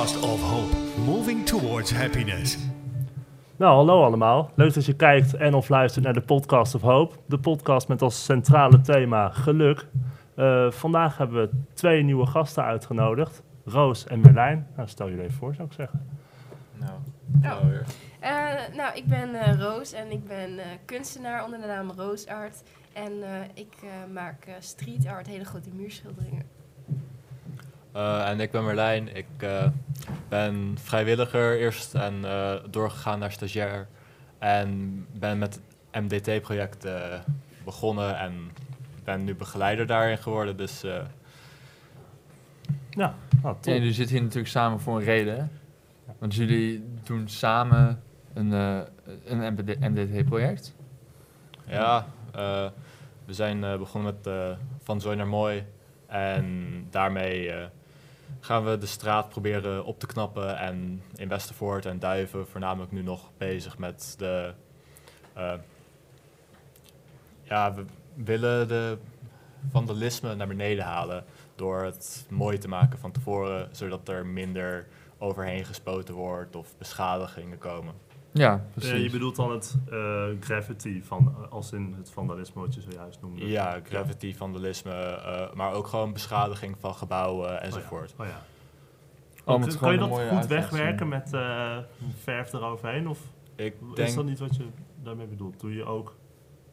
podcast 0.00 0.22
of 0.22 0.42
hope, 0.42 0.76
moving 1.04 1.46
towards 1.46 1.90
happiness. 1.90 2.58
Nou, 3.56 3.74
hallo 3.74 4.04
allemaal. 4.04 4.50
Leuk 4.54 4.74
dat 4.74 4.84
je 4.84 4.96
kijkt 4.96 5.34
en 5.34 5.54
of 5.54 5.68
luistert 5.68 6.04
naar 6.04 6.14
de 6.14 6.20
podcast 6.20 6.74
of 6.74 6.80
Hope. 6.80 7.16
De 7.26 7.38
podcast 7.38 7.88
met 7.88 8.02
als 8.02 8.24
centrale 8.24 8.80
thema 8.80 9.28
geluk. 9.28 9.86
Uh, 10.36 10.70
vandaag 10.70 11.16
hebben 11.16 11.40
we 11.40 11.50
twee 11.74 12.02
nieuwe 12.02 12.26
gasten 12.26 12.64
uitgenodigd. 12.64 13.42
Roos 13.64 14.06
en 14.06 14.20
Merlijn. 14.20 14.66
Nou, 14.76 14.88
stel 14.88 15.08
jullie 15.08 15.24
even 15.24 15.36
voor, 15.36 15.54
zou 15.54 15.68
ik 15.68 15.74
zeggen. 15.74 16.06
Nou, 16.72 16.92
oh. 17.44 17.70
uh, 18.22 18.76
nou 18.76 18.96
ik 18.96 19.06
ben 19.06 19.34
uh, 19.34 19.60
Roos 19.60 19.92
en 19.92 20.10
ik 20.10 20.26
ben 20.26 20.50
kunstenaar 20.84 21.44
onder 21.44 21.60
de 21.60 21.66
naam 21.66 21.90
Roos 21.96 22.26
Art. 22.26 22.62
En 22.92 23.12
ik 23.54 23.76
maak 24.12 24.46
street 24.58 25.06
art, 25.06 25.26
hele 25.26 25.44
grote 25.44 25.70
muurschilderingen. 25.74 26.46
Uh, 27.96 28.28
en 28.28 28.40
ik 28.40 28.50
ben 28.50 28.64
Merlijn. 28.64 29.16
Ik 29.16 29.26
uh, 29.38 29.66
ben 30.28 30.76
vrijwilliger 30.82 31.58
eerst 31.58 31.94
en 31.94 32.14
uh, 32.22 32.54
doorgegaan 32.70 33.18
naar 33.18 33.32
stagiair. 33.32 33.88
En 34.38 35.06
ben 35.12 35.38
met 35.38 35.60
het 35.90 36.04
MDT-project 36.04 36.88
begonnen 37.64 38.18
en 38.18 38.50
ben 39.04 39.24
nu 39.24 39.34
begeleider 39.34 39.86
daarin 39.86 40.18
geworden. 40.18 40.56
Dus, 40.56 40.80
ja, 42.90 43.14
oh, 43.42 43.56
ja, 43.60 43.72
jullie 43.72 43.92
zitten 43.92 44.14
hier 44.14 44.24
natuurlijk 44.24 44.52
samen 44.52 44.80
voor 44.80 44.96
een 44.96 45.04
reden. 45.04 45.50
Want 46.18 46.34
jullie 46.34 46.84
doen 47.04 47.28
samen 47.28 48.02
een, 48.34 48.50
een 49.24 49.54
MDT-project. 49.80 50.74
Ja, 51.66 52.06
we 53.24 53.34
zijn 53.34 53.60
begonnen 53.60 54.14
met 54.22 54.34
Van 54.82 55.00
Zooi 55.00 55.16
naar 55.16 55.28
Mooi. 55.28 55.64
En 56.06 56.86
daarmee 56.90 57.52
gaan 58.40 58.64
we 58.64 58.78
de 58.78 58.86
straat 58.86 59.28
proberen 59.28 59.84
op 59.84 59.98
te 59.98 60.06
knappen. 60.06 60.58
En 60.58 61.02
in 61.14 61.28
Westervoort 61.28 61.86
en 61.86 61.98
Duiven 61.98 62.46
voornamelijk 62.46 62.92
nu 62.92 63.02
nog 63.02 63.30
bezig 63.38 63.78
met 63.78 64.14
de... 64.18 64.52
Uh, 65.38 65.52
ja, 67.42 67.74
we 67.74 67.84
willen 68.14 68.68
de 68.68 68.98
vandalisme 69.70 70.34
naar 70.34 70.46
beneden 70.46 70.84
halen 70.84 71.24
door 71.54 71.82
het 71.82 72.26
mooi 72.28 72.58
te 72.58 72.68
maken 72.68 72.98
van 72.98 73.12
tevoren, 73.12 73.68
zodat 73.72 74.08
er 74.08 74.26
minder 74.26 74.86
overheen 75.18 75.64
gespoten 75.64 76.14
wordt 76.14 76.56
of 76.56 76.76
beschadigingen 76.78 77.58
komen. 77.58 77.94
Ja, 78.32 78.64
precies. 78.72 78.92
Uh, 78.92 79.02
je 79.02 79.10
bedoelt 79.10 79.36
dan 79.36 79.50
het 79.50 79.76
uh, 79.92 80.24
gravity, 80.40 81.02
van, 81.02 81.50
als 81.50 81.72
in 81.72 81.94
het 81.96 82.10
vandalisme 82.10 82.60
wat 82.60 82.74
je 82.74 82.80
zojuist 82.80 83.20
noemde? 83.20 83.46
Ja, 83.46 83.80
gravity, 83.82 84.34
vandalisme, 84.34 84.92
uh, 84.92 85.52
maar 85.54 85.72
ook 85.72 85.86
gewoon 85.86 86.12
beschadiging 86.12 86.76
van 86.78 86.94
gebouwen 86.94 87.62
enzovoort. 87.62 88.14
Oh 88.16 88.26
ja. 88.26 88.32
Oh 89.44 89.60
ja. 89.60 89.66
Oh, 89.66 89.78
kan 89.80 89.92
je 89.92 89.98
dat 89.98 90.10
goed 90.10 90.46
wegwerken 90.46 91.08
met 91.08 91.30
verf 92.22 92.52
eroverheen? 92.52 93.08
Of 93.08 93.20
Ik 93.56 93.74
denk, 93.94 94.08
is 94.08 94.14
dat 94.14 94.24
niet 94.24 94.38
wat 94.38 94.56
je 94.56 94.66
daarmee 95.02 95.26
bedoelt? 95.26 95.60
Doe 95.60 95.74
je 95.74 95.84
ook 95.84 96.16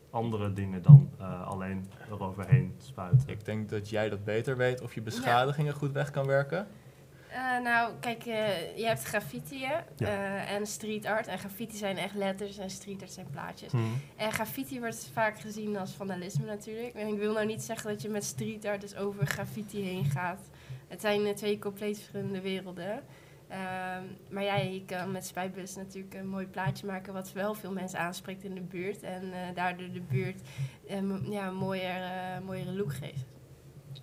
andere 0.09 0.53
dingen 0.53 0.81
dan 0.81 1.09
alleen 1.45 1.89
eroverheen 2.11 2.75
spuiten? 2.77 3.29
Ik 3.29 3.45
denk 3.45 3.69
dat 3.69 3.89
jij 3.89 4.09
dat 4.09 4.23
beter 4.23 4.57
weet 4.57 4.81
of 4.81 4.93
je 4.93 5.01
beschadigingen 5.01 5.73
goed 5.73 5.91
weg 5.91 6.11
kan 6.11 6.25
werken. 6.25 6.67
Uh, 7.31 7.63
nou, 7.63 7.93
kijk, 7.99 8.25
uh, 8.25 8.77
je 8.77 8.85
hebt 8.85 9.03
graffiti 9.03 9.65
uh, 9.97 10.51
en 10.51 10.67
street 10.67 11.05
art. 11.05 11.27
En 11.27 11.39
graffiti 11.39 11.77
zijn 11.77 11.97
echt 11.97 12.15
letters 12.15 12.57
en 12.57 12.69
street 12.69 13.01
art 13.01 13.11
zijn 13.11 13.29
plaatjes. 13.31 13.71
Hmm. 13.71 14.01
En 14.15 14.31
graffiti 14.31 14.79
wordt 14.79 15.09
vaak 15.13 15.39
gezien 15.39 15.77
als 15.77 15.91
vandalisme 15.91 16.45
natuurlijk. 16.45 16.93
En 16.93 17.07
ik 17.07 17.17
wil 17.17 17.33
nou 17.33 17.45
niet 17.45 17.61
zeggen 17.61 17.89
dat 17.89 18.01
je 18.01 18.09
met 18.09 18.23
street 18.23 18.65
art 18.65 18.81
dus 18.81 18.95
over 18.95 19.25
graffiti 19.25 19.81
heen 19.81 20.05
gaat. 20.05 20.49
Het 20.87 21.01
zijn 21.01 21.35
twee 21.35 21.59
compleet 21.59 21.97
verschillende 21.97 22.41
werelden. 22.41 23.03
Ehm, 23.47 24.03
maar 24.29 24.43
ja, 24.43 24.55
je 24.55 24.85
kan 24.85 25.11
met 25.11 25.25
Spuitbus 25.25 25.75
natuurlijk 25.75 26.13
een 26.13 26.27
mooi 26.27 26.45
plaatje 26.45 26.85
maken 26.85 27.13
wat 27.13 27.31
wel 27.31 27.53
veel 27.53 27.71
mensen 27.71 27.99
aanspreekt 27.99 28.43
in 28.43 28.53
de 28.53 28.61
buurt. 28.61 29.03
En 29.03 29.23
daardoor 29.53 29.91
de 29.91 30.01
buurt 30.01 30.41
ja, 31.29 31.47
een 31.47 31.55
mooier, 31.55 32.01
mooiere 32.45 32.71
look 32.71 32.93
geeft. 32.93 33.25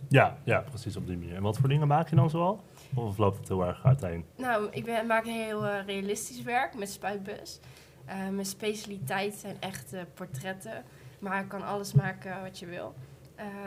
Ja, 0.09 0.39
ja, 0.45 0.61
precies 0.61 0.97
op 0.97 1.07
die 1.07 1.17
manier. 1.17 1.35
En 1.35 1.43
wat 1.43 1.59
voor 1.59 1.69
dingen 1.69 1.89
maak 1.89 2.09
je 2.09 2.17
dan 2.17 2.31
zoal? 2.31 2.63
Of 2.95 3.19
loopt 3.19 3.39
het 3.39 3.49
heel 3.49 3.67
erg 3.67 3.85
uiteen? 3.85 4.25
Nou, 4.37 4.69
ik 4.71 4.85
ben, 4.85 5.07
maak 5.07 5.25
heel 5.25 5.65
uh, 5.65 5.85
realistisch 5.87 6.43
werk 6.43 6.79
met 6.79 6.91
spuitbus. 6.91 7.61
Uh, 8.09 8.15
mijn 8.15 8.47
specialiteit 8.47 9.35
zijn 9.35 9.57
echt 9.61 9.95
uh, 9.95 10.01
portretten. 10.15 10.85
Maar 11.19 11.43
ik 11.43 11.49
kan 11.49 11.63
alles 11.63 11.93
maken 11.93 12.43
wat 12.43 12.59
je 12.59 12.67
wil. 12.67 12.95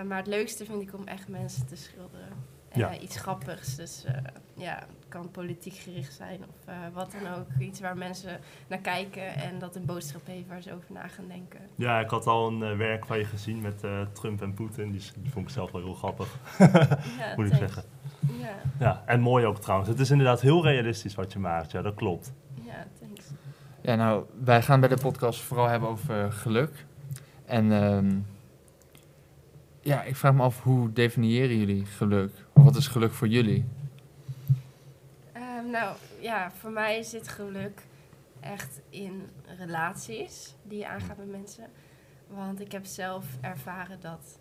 maar 0.05 0.17
het 0.17 0.27
leukste 0.27 0.65
vind 0.65 0.81
ik 0.81 0.93
om 0.93 1.07
echt 1.07 1.27
mensen 1.27 1.67
te 1.67 1.75
schilderen. 1.75 2.55
Ja. 2.73 2.97
Iets 2.97 3.17
grappigs. 3.17 3.75
Dus 3.75 4.05
ja, 4.53 4.75
het 4.75 5.07
kan 5.07 5.31
politiek 5.31 5.73
gericht 5.73 6.13
zijn 6.13 6.39
of 6.44 6.73
wat 6.94 7.11
dan 7.11 7.33
ook. 7.33 7.47
Iets 7.59 7.79
waar 7.79 7.97
mensen 7.97 8.39
naar 8.67 8.79
kijken 8.79 9.35
en 9.35 9.59
dat 9.59 9.75
een 9.75 9.85
boodschap 9.85 10.25
heeft 10.25 10.47
waar 10.47 10.61
ze 10.61 10.73
over 10.73 10.94
na 10.94 11.07
gaan 11.07 11.27
denken. 11.27 11.59
Ja, 11.75 11.99
ik 11.99 12.09
had 12.09 12.27
al 12.27 12.47
een 12.47 12.77
werk 12.77 13.05
van 13.05 13.17
je 13.17 13.25
gezien 13.25 13.61
met 13.61 13.83
Trump 14.13 14.41
en 14.41 14.53
Poetin. 14.53 14.91
Die, 14.91 15.01
die, 15.21 15.31
vond 15.31 15.45
ik 15.47 15.53
zelf 15.53 15.71
wel 15.71 15.81
heel 15.83 15.94
grappig. 15.94 16.39
ja, 16.57 17.33
Moet 17.38 17.45
ik 17.45 17.53
zeggen. 17.53 17.83
Ja. 18.19 18.55
ja, 18.79 19.03
en 19.05 19.19
mooi 19.19 19.45
ook 19.45 19.59
trouwens. 19.61 19.89
Het 19.89 20.00
is 20.00 20.11
inderdaad 20.11 20.41
heel 20.41 20.63
realistisch 20.63 21.16
wat 21.16 21.33
je 21.33 21.39
maakt. 21.39 21.72
Ja, 21.72 21.81
dat 21.81 21.95
klopt. 21.95 22.33
Ja, 22.66 22.88
thanks. 23.00 23.25
Ja, 23.81 23.95
nou, 23.95 24.25
wij 24.44 24.61
gaan 24.61 24.79
bij 24.79 24.89
de 24.89 24.97
podcast 24.97 25.41
vooral 25.41 25.67
hebben 25.67 25.89
over 25.89 26.31
geluk. 26.31 26.85
En 27.45 27.72
um, 27.72 28.25
ja, 29.81 30.03
ik 30.03 30.16
vraag 30.16 30.33
me 30.33 30.41
af, 30.41 30.63
hoe 30.63 30.94
definiëren 30.94 31.57
jullie 31.57 31.85
geluk? 31.85 32.31
Of 32.53 32.63
wat 32.63 32.75
is 32.75 32.88
geluk 32.88 33.11
voor 33.11 33.27
jullie? 33.27 33.66
Um, 35.33 35.69
nou, 35.72 35.95
ja, 36.19 36.51
voor 36.51 36.72
mij 36.72 37.03
zit 37.03 37.27
geluk 37.27 37.81
echt 38.39 38.81
in 38.89 39.29
relaties 39.57 40.56
die 40.63 40.77
je 40.77 40.88
aangaat 40.88 41.17
met 41.17 41.31
mensen. 41.31 41.66
Want 42.27 42.61
ik 42.61 42.72
heb 42.72 42.85
zelf 42.85 43.25
ervaren 43.41 44.00
dat 44.00 44.39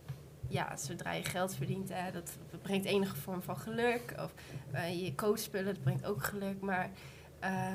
ja, 0.49 0.77
zodra 0.77 1.13
je 1.13 1.25
geld 1.25 1.55
verdient, 1.55 1.89
hè, 1.93 2.13
dat, 2.13 2.39
brengt 2.63 2.87
enige 2.87 3.17
vorm 3.17 3.43
van 3.43 3.57
geluk. 3.57 4.15
Of 4.19 4.35
uh, 4.75 5.05
je 5.05 5.15
coachspullen, 5.15 5.75
dat 5.75 5.83
brengt 5.83 6.07
ook 6.07 6.25
geluk. 6.25 6.61
Maar 6.61 6.91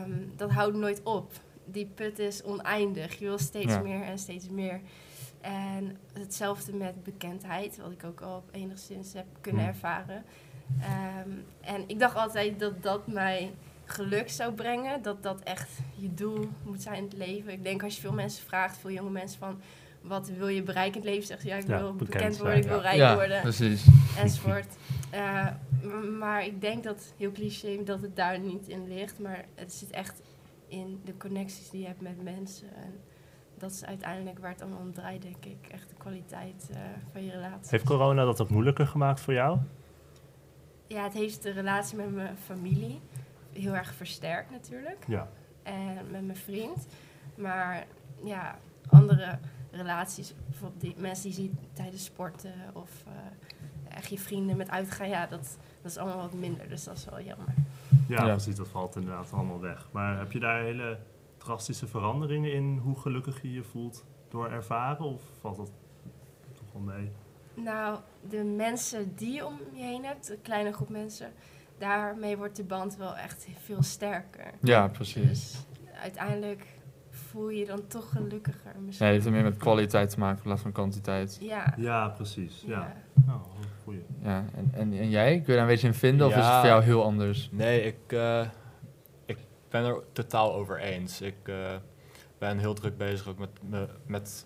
um, 0.02 0.34
dat 0.36 0.52
houdt 0.52 0.76
nooit 0.76 1.04
op. 1.04 1.32
Die 1.66 1.86
put 1.86 2.20
is 2.20 2.44
oneindig. 2.44 3.20
Je 3.20 3.26
wil 3.26 3.38
steeds 3.38 3.82
meer 3.82 4.04
en 4.04 4.20
steeds 4.20 4.50
meer. 4.50 4.82
En 5.42 5.98
hetzelfde 6.14 6.74
met 6.74 7.04
bekendheid, 7.04 7.78
wat 7.78 7.92
ik 7.92 8.04
ook 8.04 8.22
al 8.22 8.44
enigszins 8.52 9.14
heb 9.14 9.26
kunnen 9.42 9.66
ervaren. 9.66 10.24
Um, 11.26 11.46
en 11.62 11.84
ik 11.88 12.00
dacht 12.00 12.16
altijd 12.16 12.60
dat 12.60 12.84
dat 12.84 13.08
mij 13.08 13.52
geluk 13.86 14.30
zou 14.30 14.54
brengen. 14.54 15.02
Dat 15.02 15.24
dat 15.24 15.42
echt 15.42 15.70
je 15.96 16.14
doel 16.14 16.50
moet 16.64 16.82
zijn 16.82 16.96
in 16.96 17.04
het 17.04 17.14
leven. 17.14 17.52
Ik 17.52 17.64
denk 17.64 17.84
als 17.84 17.96
je 17.96 18.02
veel 18.02 18.14
mensen 18.14 18.46
vraagt, 18.46 18.78
veel 18.78 18.92
jonge 18.92 19.10
mensen 19.10 19.40
van 19.40 19.62
wat 20.02 20.30
wil 20.30 20.48
je 20.48 20.64
bereiken 20.64 21.02
in 21.02 21.08
het 21.08 21.16
leven? 21.16 21.28
Zegt 21.28 21.44
ja, 21.44 21.56
ik 21.56 21.66
wil 21.66 21.96
bekend, 21.96 22.38
worden, 22.38 22.58
ik 22.58 22.64
wil 22.64 22.82
rijk 22.82 22.96
ja, 22.96 23.16
worden. 23.16 23.42
Precies. 23.42 23.88
Enzovoort. 24.18 24.76
Uh, 25.14 25.48
maar 26.20 26.46
ik 26.46 26.62
denk 26.62 26.84
dat, 26.84 27.14
heel 27.18 27.32
cliché, 27.32 27.84
dat 27.84 28.02
het 28.02 28.16
daar 28.16 28.40
niet 28.40 28.68
in 28.68 28.88
ligt. 28.88 29.20
Maar 29.20 29.46
het 29.56 29.74
zit 29.74 29.90
echt 29.90 30.22
in 30.68 31.02
de 31.06 31.18
connecties 31.18 31.70
die 31.70 31.82
je 31.82 31.88
hebt 31.88 32.02
met 32.02 32.24
mensen. 32.24 32.68
En 32.76 32.94
dat 33.58 33.72
is 33.72 33.86
uiteindelijk 33.86 34.40
waar 34.40 34.52
het 34.52 34.62
allemaal 34.62 34.80
om 34.80 34.94
draait, 34.94 35.22
denk 35.22 35.46
ik. 35.46 35.68
Echt 35.72 35.90
de 35.90 35.96
kwaliteit 35.98 36.70
uh, 36.72 36.78
van 37.12 37.26
je 37.26 37.32
relatie. 37.32 37.70
Heeft 37.70 37.84
corona 37.84 38.26
dat 38.26 38.42
ook 38.42 38.50
moeilijker 38.50 38.88
gemaakt 38.88 39.20
voor 39.20 39.34
jou? 39.34 39.58
Ja, 40.88 41.04
het 41.04 41.14
heeft 41.14 41.44
de 41.44 41.52
relatie 41.52 41.98
met 41.98 42.14
mijn 42.14 42.38
familie 42.38 43.00
heel 43.54 43.76
erg 43.76 43.94
versterkt 43.94 44.52
natuurlijk. 44.52 45.06
Ja. 45.08 45.30
En 45.64 46.12
met 46.12 46.26
mijn 46.26 46.38
vriend. 46.38 46.88
Maar 47.36 47.86
ja, 48.24 48.60
andere 48.90 49.40
relaties, 49.72 50.34
bijvoorbeeld 50.48 50.82
die 50.82 50.96
mensen 50.98 51.32
die 51.32 51.42
je 51.42 51.50
ziet 51.50 51.54
tijdens 51.74 52.04
sporten 52.04 52.54
of 52.74 53.04
uh, 53.08 53.14
echt 53.98 54.10
je 54.10 54.20
vrienden 54.20 54.58
met 54.58 54.70
uitgaan, 54.70 55.10
ja, 55.10 55.28
dat, 55.28 55.58
dat 55.82 55.92
is 55.92 55.98
allemaal 55.98 56.22
wat 56.22 56.34
minder. 56.34 56.70
Dus 56.70 56.84
dat 56.84 56.98
is 56.98 57.06
wel 57.06 57.22
jammer. 57.22 57.54
Ja, 58.08 58.26
ja, 58.26 58.32
precies, 58.32 58.56
dat 58.56 58.68
valt 58.68 58.96
inderdaad 58.96 59.34
allemaal 59.34 59.60
weg. 59.60 59.88
Maar 59.92 60.18
heb 60.18 60.32
je 60.32 60.40
daar 60.40 60.62
hele 60.62 61.00
drastische 61.38 61.88
veranderingen 61.88 62.54
in 62.54 62.78
hoe 62.78 63.00
gelukkig 63.00 63.42
je 63.42 63.54
je 63.54 63.64
voelt 63.64 64.06
door 64.30 64.52
ervaren? 64.52 65.06
Of 65.06 65.22
valt 65.40 65.58
dat 65.58 65.72
toch 66.54 66.72
wel 66.74 66.82
mee? 66.82 67.12
Nou, 67.54 68.00
de 68.30 68.44
mensen 68.44 69.16
die 69.16 69.34
je 69.34 69.46
om 69.46 69.60
je 69.74 69.84
heen 69.84 70.04
hebt, 70.06 70.30
een 70.30 70.42
kleine 70.42 70.74
groep 70.74 70.90
mensen, 70.90 71.32
daarmee 71.78 72.38
wordt 72.38 72.56
de 72.56 72.64
band 72.64 72.96
wel 72.96 73.16
echt 73.16 73.48
veel 73.64 73.84
sterker. 73.84 74.52
Ja, 74.62 74.88
precies. 74.88 75.24
Dus 75.24 75.66
uiteindelijk 76.02 76.66
voel 77.32 77.50
je 77.50 77.60
je 77.60 77.66
dan 77.66 77.88
toch 77.88 78.10
gelukkiger. 78.10 78.72
Misschien. 78.80 79.08
Ja, 79.08 79.14
het 79.14 79.24
heeft 79.24 79.36
meer 79.36 79.44
met 79.44 79.58
kwaliteit 79.58 80.10
te 80.10 80.20
maken 80.20 80.38
in 80.38 80.44
plaats 80.44 80.62
van 80.62 80.72
kwantiteit. 80.72 81.38
Ja, 81.42 81.74
ja 81.78 82.10
precies. 82.10 82.64
Ja. 82.66 82.96
ja. 83.28 83.34
Oh, 83.34 83.44
goeie. 83.84 84.06
Ja, 84.24 84.46
en, 84.56 84.72
en, 84.74 84.94
en 84.94 85.10
jij? 85.10 85.32
Kun 85.32 85.46
je 85.46 85.52
daar 85.52 85.62
een 85.62 85.68
beetje 85.68 85.88
in 85.88 85.94
vinden 85.94 86.28
of 86.28 86.36
is 86.36 86.46
het 86.46 86.54
voor 86.54 86.66
jou 86.66 86.84
heel 86.84 87.04
anders? 87.04 87.50
Nee, 87.52 87.82
ik, 87.84 88.12
uh, 88.12 88.46
ik 89.26 89.38
ben 89.70 89.86
er 89.86 90.04
totaal 90.12 90.54
over 90.54 90.80
eens. 90.80 91.22
Ik 91.22 91.36
uh, 91.44 91.56
ben 92.38 92.58
heel 92.58 92.74
druk 92.74 92.98
bezig 92.98 93.28
ook 93.28 93.40
met, 93.40 93.50
me, 93.70 93.88
met 94.06 94.46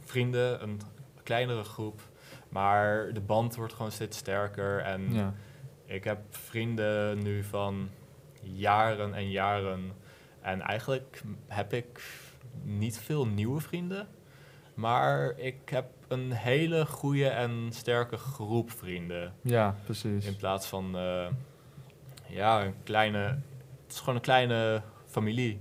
vrienden, 0.00 0.62
een 0.62 0.80
kleinere 1.22 1.64
groep. 1.64 2.00
Maar 2.48 3.12
de 3.12 3.20
band 3.20 3.56
wordt 3.56 3.72
gewoon 3.72 3.92
steeds 3.92 4.18
sterker 4.18 4.78
en... 4.78 5.12
Ja 5.12 5.34
Ik 5.86 6.04
heb 6.04 6.18
vrienden 6.30 7.22
nu 7.22 7.44
van 7.44 7.88
jaren 8.40 9.14
en 9.14 9.30
jaren. 9.30 9.92
En 10.46 10.60
eigenlijk 10.60 11.22
heb 11.46 11.72
ik 11.72 12.00
niet 12.62 12.98
veel 12.98 13.26
nieuwe 13.26 13.60
vrienden. 13.60 14.08
Maar 14.74 15.32
ik 15.38 15.68
heb 15.68 15.86
een 16.08 16.32
hele 16.32 16.86
goede 16.86 17.28
en 17.28 17.68
sterke 17.72 18.16
groep 18.16 18.70
vrienden. 18.70 19.34
Ja, 19.40 19.74
precies. 19.84 20.26
In 20.26 20.36
plaats 20.36 20.66
van, 20.66 20.96
eh, 20.96 21.26
ja, 22.26 22.64
een 22.64 22.74
kleine... 22.82 23.18
Het 23.18 23.94
is 23.94 23.98
gewoon 23.98 24.14
een 24.14 24.20
kleine 24.20 24.82
familie. 25.06 25.60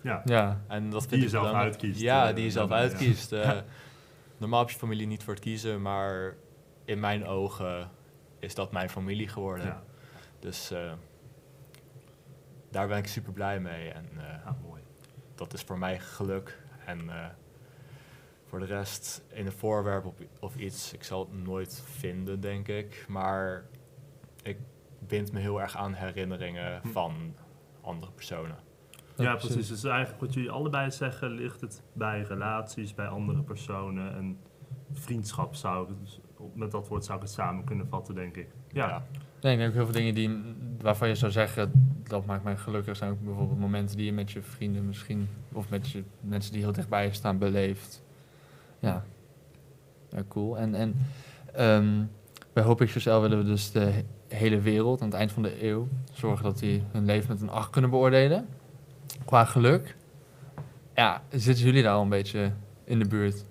Ja. 0.00 0.22
Ja, 0.24 0.60
En 0.68 0.90
dat 0.90 1.06
Die 1.08 1.20
je 1.20 1.28
zelf 1.28 1.44
belangrijk. 1.46 1.72
uitkiest, 1.74 2.00
Ja, 2.00 2.28
eh, 2.28 2.34
die 2.34 2.44
je 2.44 2.50
zelf 2.50 2.68
dan, 2.68 2.78
ja. 2.78 2.82
uitkiest. 2.84 3.32
eh. 3.32 3.58
normaal 4.38 4.60
heb 4.60 4.70
je 4.70 4.76
familie 4.78 5.06
niet 5.06 5.22
voor 5.22 5.34
het 5.34 5.42
kiezen, 5.42 5.82
maar 5.82 6.34
in 6.84 7.00
mijn 7.00 7.26
ogen 7.26 7.90
is 8.38 8.54
dat 8.54 8.72
mijn 8.72 8.90
familie 8.90 9.28
geworden. 9.28 9.66
Ja. 9.66 9.82
Dus 10.38 10.70
eh, 10.70 10.92
daar 12.76 12.88
ben 12.88 12.98
ik 12.98 13.06
super 13.06 13.32
blij 13.32 13.60
mee. 13.60 13.88
En 13.90 14.04
eh, 14.16 14.24
Ja, 14.44 14.56
mooi. 14.62 14.82
dat 15.34 15.52
is 15.52 15.62
voor 15.62 15.78
mij 15.78 15.98
geluk. 15.98 16.62
En 16.84 17.10
eh, 17.10 17.24
voor 18.46 18.58
de 18.58 18.64
rest, 18.64 19.24
in 19.32 19.46
een 19.46 19.52
voorwerp 19.52 20.04
of, 20.04 20.14
of 20.40 20.56
iets, 20.56 20.92
ik 20.92 21.04
zal 21.04 21.20
het 21.20 21.44
nooit 21.44 21.82
vinden, 21.86 22.40
denk 22.40 22.68
ik. 22.68 23.04
Maar 23.08 23.64
ik 24.42 24.58
bind 24.98 25.32
me 25.32 25.40
heel 25.40 25.60
erg 25.60 25.76
aan 25.76 25.92
herinneringen 25.94 26.80
Hm. 26.82 26.88
van 26.88 27.34
andere 27.80 28.12
personen. 28.12 28.56
Ja, 29.16 29.34
precies. 29.36 29.68
Dus 29.68 29.84
eigenlijk 29.84 30.20
wat 30.20 30.34
jullie 30.34 30.50
allebei 30.50 30.90
zeggen, 30.90 31.30
ligt 31.30 31.60
het 31.60 31.82
bij 31.92 32.22
relaties, 32.22 32.94
bij 32.94 33.06
andere 33.06 33.42
personen 33.42 34.14
en 34.14 34.38
vriendschap 34.92 35.54
zou 35.54 35.90
ik, 35.90 35.98
dus 36.00 36.20
met 36.54 36.70
dat 36.70 36.88
woord 36.88 37.04
zou 37.04 37.16
ik 37.16 37.22
het 37.22 37.32
samen 37.32 37.64
kunnen 37.64 37.88
vatten, 37.88 38.14
denk 38.14 38.36
ik. 38.36 38.48
Ja, 38.72 39.04
Nee, 39.40 39.52
ik 39.52 39.58
denk 39.58 39.68
ook 39.70 39.74
heel 39.76 39.84
veel 39.84 39.94
dingen 39.94 40.14
die, 40.14 40.54
waarvan 40.80 41.08
je 41.08 41.14
zou 41.14 41.32
zeggen, 41.32 41.72
dat 42.08 42.26
maakt 42.26 42.44
mij 42.44 42.56
gelukkig. 42.56 42.96
Zijn 42.96 43.10
ook 43.10 43.24
bijvoorbeeld 43.24 43.58
momenten 43.58 43.96
die 43.96 44.06
je 44.06 44.12
met 44.12 44.30
je 44.30 44.42
vrienden 44.42 44.86
misschien, 44.86 45.28
of 45.52 45.68
met 45.68 45.90
je 45.90 46.02
mensen 46.20 46.52
die 46.52 46.62
heel 46.62 46.72
dichtbij 46.72 47.04
je 47.04 47.12
staan, 47.12 47.38
beleeft. 47.38 48.02
Ja, 48.78 49.04
ja 50.10 50.22
cool. 50.28 50.58
En, 50.58 50.74
en 50.74 50.96
ehm, 51.52 52.04
bij 52.52 52.62
Hoop 52.62 52.78
XL 52.78 53.18
willen 53.18 53.38
we 53.38 53.44
dus 53.44 53.70
de 53.72 53.80
he- 53.80 54.04
hele 54.28 54.60
wereld 54.60 55.00
aan 55.00 55.06
het 55.08 55.16
eind 55.16 55.32
van 55.32 55.42
de 55.42 55.64
eeuw 55.64 55.88
zorgen 56.12 56.44
dat 56.44 56.58
die 56.58 56.82
hun 56.92 57.04
leven 57.04 57.28
met 57.28 57.40
een 57.40 57.50
8 57.50 57.70
kunnen 57.70 57.90
beoordelen. 57.90 58.48
Qua 59.24 59.44
geluk. 59.44 59.96
Ja, 60.94 61.22
zitten 61.30 61.64
jullie 61.64 61.82
daar 61.82 61.94
al 61.94 62.02
een 62.02 62.08
beetje 62.08 62.52
in 62.84 62.98
de 62.98 63.08
buurt? 63.08 63.44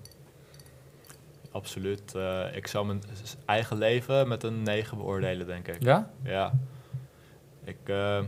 Absoluut. 1.50 2.14
Eh, 2.14 2.56
ik 2.56 2.66
zou 2.66 2.86
mijn 2.86 3.02
eigen 3.44 3.78
leven 3.78 4.28
met 4.28 4.42
een 4.42 4.62
9 4.62 4.96
beoordelen, 4.96 5.46
denk 5.46 5.68
ik. 5.68 5.82
Ja? 5.82 6.10
Ja. 6.22 6.52
Ik, 7.64 7.76
eh, 7.84 8.22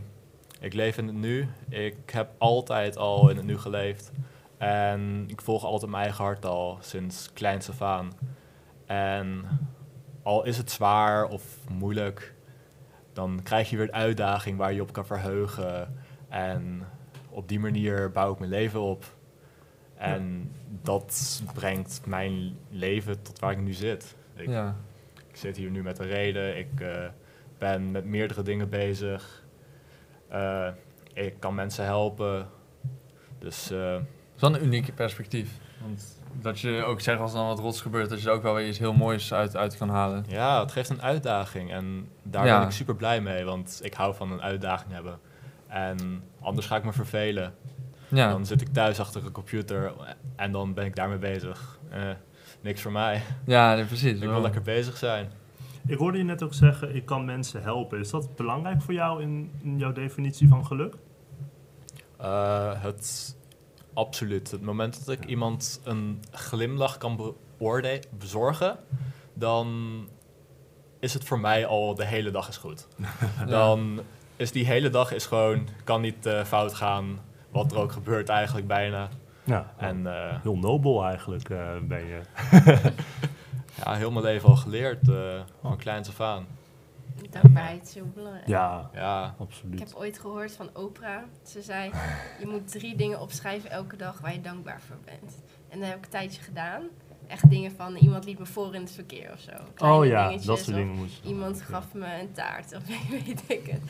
ik 0.58 0.74
leef 0.74 0.98
in 0.98 1.06
het 1.06 1.16
nu. 1.16 1.48
Ik 1.68 2.10
heb 2.10 2.30
altijd 2.38 2.96
al 2.96 3.28
in 3.30 3.36
het 3.36 3.46
nu 3.46 3.58
geleefd. 3.58 4.12
En 4.58 5.24
ik 5.26 5.40
volg 5.40 5.64
altijd 5.64 5.90
mijn 5.90 6.02
eigen 6.02 6.24
hart 6.24 6.44
al, 6.44 6.78
sinds 6.80 7.32
kleins 7.32 7.68
af 7.70 7.82
aan. 7.82 8.12
En 8.86 9.44
al 10.22 10.44
is 10.44 10.56
het 10.56 10.70
zwaar 10.70 11.28
of 11.28 11.44
moeilijk, 11.70 12.34
dan 13.12 13.40
krijg 13.42 13.70
je 13.70 13.76
weer 13.76 13.86
een 13.88 13.94
uitdaging 13.94 14.58
waar 14.58 14.72
je 14.72 14.82
op 14.82 14.92
kan 14.92 15.06
verheugen. 15.06 15.94
En 16.28 16.82
op 17.30 17.48
die 17.48 17.60
manier 17.60 18.10
bouw 18.10 18.32
ik 18.32 18.38
mijn 18.38 18.50
leven 18.50 18.80
op. 18.80 19.04
En 19.96 20.52
dat 20.82 21.42
brengt 21.54 22.00
mijn 22.06 22.56
leven 22.70 23.22
tot 23.22 23.38
waar 23.38 23.52
ik 23.52 23.58
nu 23.58 23.72
zit. 23.72 24.16
Ik, 24.34 24.48
Ja. 24.48 24.76
ik 25.28 25.36
zit 25.36 25.56
hier 25.56 25.70
nu 25.70 25.82
met 25.82 25.98
een 25.98 26.06
reden. 26.06 26.58
Ik 26.58 26.80
eh, 26.80 27.04
ben 27.58 27.90
met 27.90 28.04
meerdere 28.04 28.42
dingen 28.42 28.68
bezig. 28.68 29.46
Eh, 30.28 30.66
ik 31.12 31.34
kan 31.40 31.54
mensen 31.54 31.84
helpen. 31.84 32.46
Dus 33.38 33.70
eh, 33.70 33.78
Dat 33.92 34.02
is 34.36 34.40
wel 34.40 34.54
een 34.54 34.64
uniek 34.64 34.94
perspectief. 34.94 35.50
Want 35.82 36.16
dat 36.32 36.60
je 36.60 36.82
ook 36.84 37.00
zegt 37.00 37.20
als 37.20 37.32
er 37.32 37.38
dan 37.38 37.46
wat 37.46 37.58
rots 37.58 37.80
gebeurt, 37.80 38.08
dat 38.08 38.22
je 38.22 38.28
er 38.28 38.34
ook 38.34 38.42
wel 38.42 38.54
weer 38.54 38.68
iets 38.68 38.78
heel 38.78 38.92
moois 38.92 39.32
uit, 39.34 39.56
uit 39.56 39.76
kan 39.76 39.88
halen. 39.88 40.24
ja, 40.28 40.60
het 40.60 40.72
geeft 40.72 40.88
een 40.90 41.02
uitdaging. 41.02 41.72
En 41.72 42.08
daar 42.22 42.46
Ja. 42.46 42.58
ben 42.58 42.66
ik 42.68 42.72
super 42.74 42.94
blij 42.96 43.20
mee. 43.20 43.44
Want 43.44 43.80
ik 43.82 43.94
hou 43.94 44.14
van 44.14 44.32
een 44.32 44.42
uitdaging 44.42 44.92
hebben. 44.92 45.18
En 45.66 46.22
anders 46.40 46.66
ga 46.66 46.76
ik 46.76 46.84
me 46.84 46.92
vervelen. 46.92 47.54
Ja, 48.08 48.28
Dan 48.30 48.46
zit 48.46 48.60
ik 48.60 48.68
thuis 48.72 49.00
achter 49.00 49.24
een 49.24 49.32
computer 49.32 49.92
en 50.36 50.52
dan 50.52 50.74
ben 50.74 50.84
ik 50.84 50.96
daarmee 50.96 51.18
bezig. 51.18 51.78
Eh, 51.90 52.00
niks 52.60 52.80
voor 52.82 52.92
mij. 52.92 53.22
ja 53.46 53.74
nee, 53.74 53.84
precies. 53.84 54.12
Ik 54.20 54.28
wil 54.28 54.40
lekker 54.40 54.62
bezig 54.62 54.96
zijn. 54.96 55.30
Ik 55.88 55.98
hoorde 55.98 56.18
je 56.18 56.24
net 56.24 56.42
ook 56.42 56.54
zeggen, 56.54 56.94
ik 56.94 57.04
kan 57.04 57.24
mensen 57.24 57.62
helpen. 57.62 57.98
Is 57.98 58.10
dat 58.10 58.36
belangrijk 58.36 58.82
voor 58.82 58.94
jou 58.94 59.22
in, 59.22 59.50
in 59.62 59.78
jouw 59.78 59.92
definitie 59.92 60.48
van 60.48 60.66
geluk? 60.66 60.94
Eh, 62.16 62.82
het 62.82 63.36
absoluut. 63.94 64.50
Het 64.50 64.62
moment 64.62 65.06
dat 65.06 65.14
ik 65.14 65.24
iemand 65.24 65.80
een 65.84 66.22
glimlach 66.30 66.98
kan 66.98 67.34
bezorgen, 68.18 68.76
dan 69.34 69.68
is 71.00 71.14
het 71.14 71.24
voor 71.24 71.40
mij 71.40 71.66
al 71.66 71.94
de 71.94 72.04
hele 72.04 72.30
dag 72.30 72.48
is 72.48 72.56
goed. 72.56 72.88
Dan 73.46 74.00
is 74.36 74.52
die 74.52 74.66
hele 74.66 74.90
dag 74.90 75.12
is 75.12 75.26
gewoon, 75.26 75.68
kan 75.84 76.00
niet 76.00 76.26
eh, 76.26 76.44
fout 76.44 76.74
gaan. 76.74 77.20
Wat 77.50 77.72
er 77.72 77.78
ook 77.78 77.92
gebeurt 77.92 78.28
eigenlijk 78.28 78.66
bijna. 78.66 79.08
Ja, 79.44 79.72
En 79.76 80.06
eh, 80.06 80.42
heel 80.42 80.56
nobel 80.56 81.04
eigenlijk 81.04 81.48
ben 81.88 82.06
je. 82.06 82.20
ja, 83.84 83.94
heel 83.94 84.10
mijn 84.10 84.24
leven 84.24 84.48
al 84.48 84.56
geleerd, 84.56 85.08
eh, 85.08 85.40
van 85.60 85.76
kleins 85.76 86.08
af 86.08 86.20
aan. 86.20 86.46
Dankbaarheid 87.30 87.82
is 87.88 87.94
heel 87.94 88.10
belangrijk. 88.14 88.46
Ja, 88.48 88.90
Ja, 88.94 89.26
Ik 89.26 89.40
absoluut. 89.40 89.78
heb 89.78 89.88
ooit 89.94 90.18
gehoord 90.18 90.52
van 90.52 90.70
Oprah. 90.72 91.22
Ze 91.42 91.62
zei, 91.62 91.90
je 92.40 92.46
moet 92.46 92.70
drie 92.70 92.96
dingen 92.96 93.20
opschrijven 93.20 93.70
elke 93.70 93.96
dag 93.96 94.20
waar 94.20 94.32
je 94.32 94.40
dankbaar 94.40 94.80
voor 94.86 94.96
bent. 95.04 95.34
En 95.68 95.78
dat 95.78 95.88
heb 95.88 95.98
ik 95.98 96.04
een 96.04 96.10
tijdje 96.10 96.42
gedaan. 96.42 96.82
Echt 97.26 97.50
dingen 97.50 97.72
van, 97.72 97.96
iemand 97.96 98.24
liet 98.24 98.38
me 98.38 98.46
voor 98.46 98.74
in 98.74 98.80
het 98.80 98.90
verkeer 98.90 99.32
of 99.32 99.40
zo. 99.40 99.52
Kleine 99.74 99.98
Oh 99.98 100.06
ja, 100.06 100.30
dat 100.30 100.58
soort 100.58 100.64
dingen 100.76 100.94
moet 100.94 101.14
je. 101.14 101.28
Iemand 101.28 101.60
gaf 101.62 101.94
me 101.94 102.20
een 102.20 102.32
taart 102.32 102.74
of 102.76 102.82
weet 103.26 103.42
ik 103.46 103.66
het. 103.66 103.82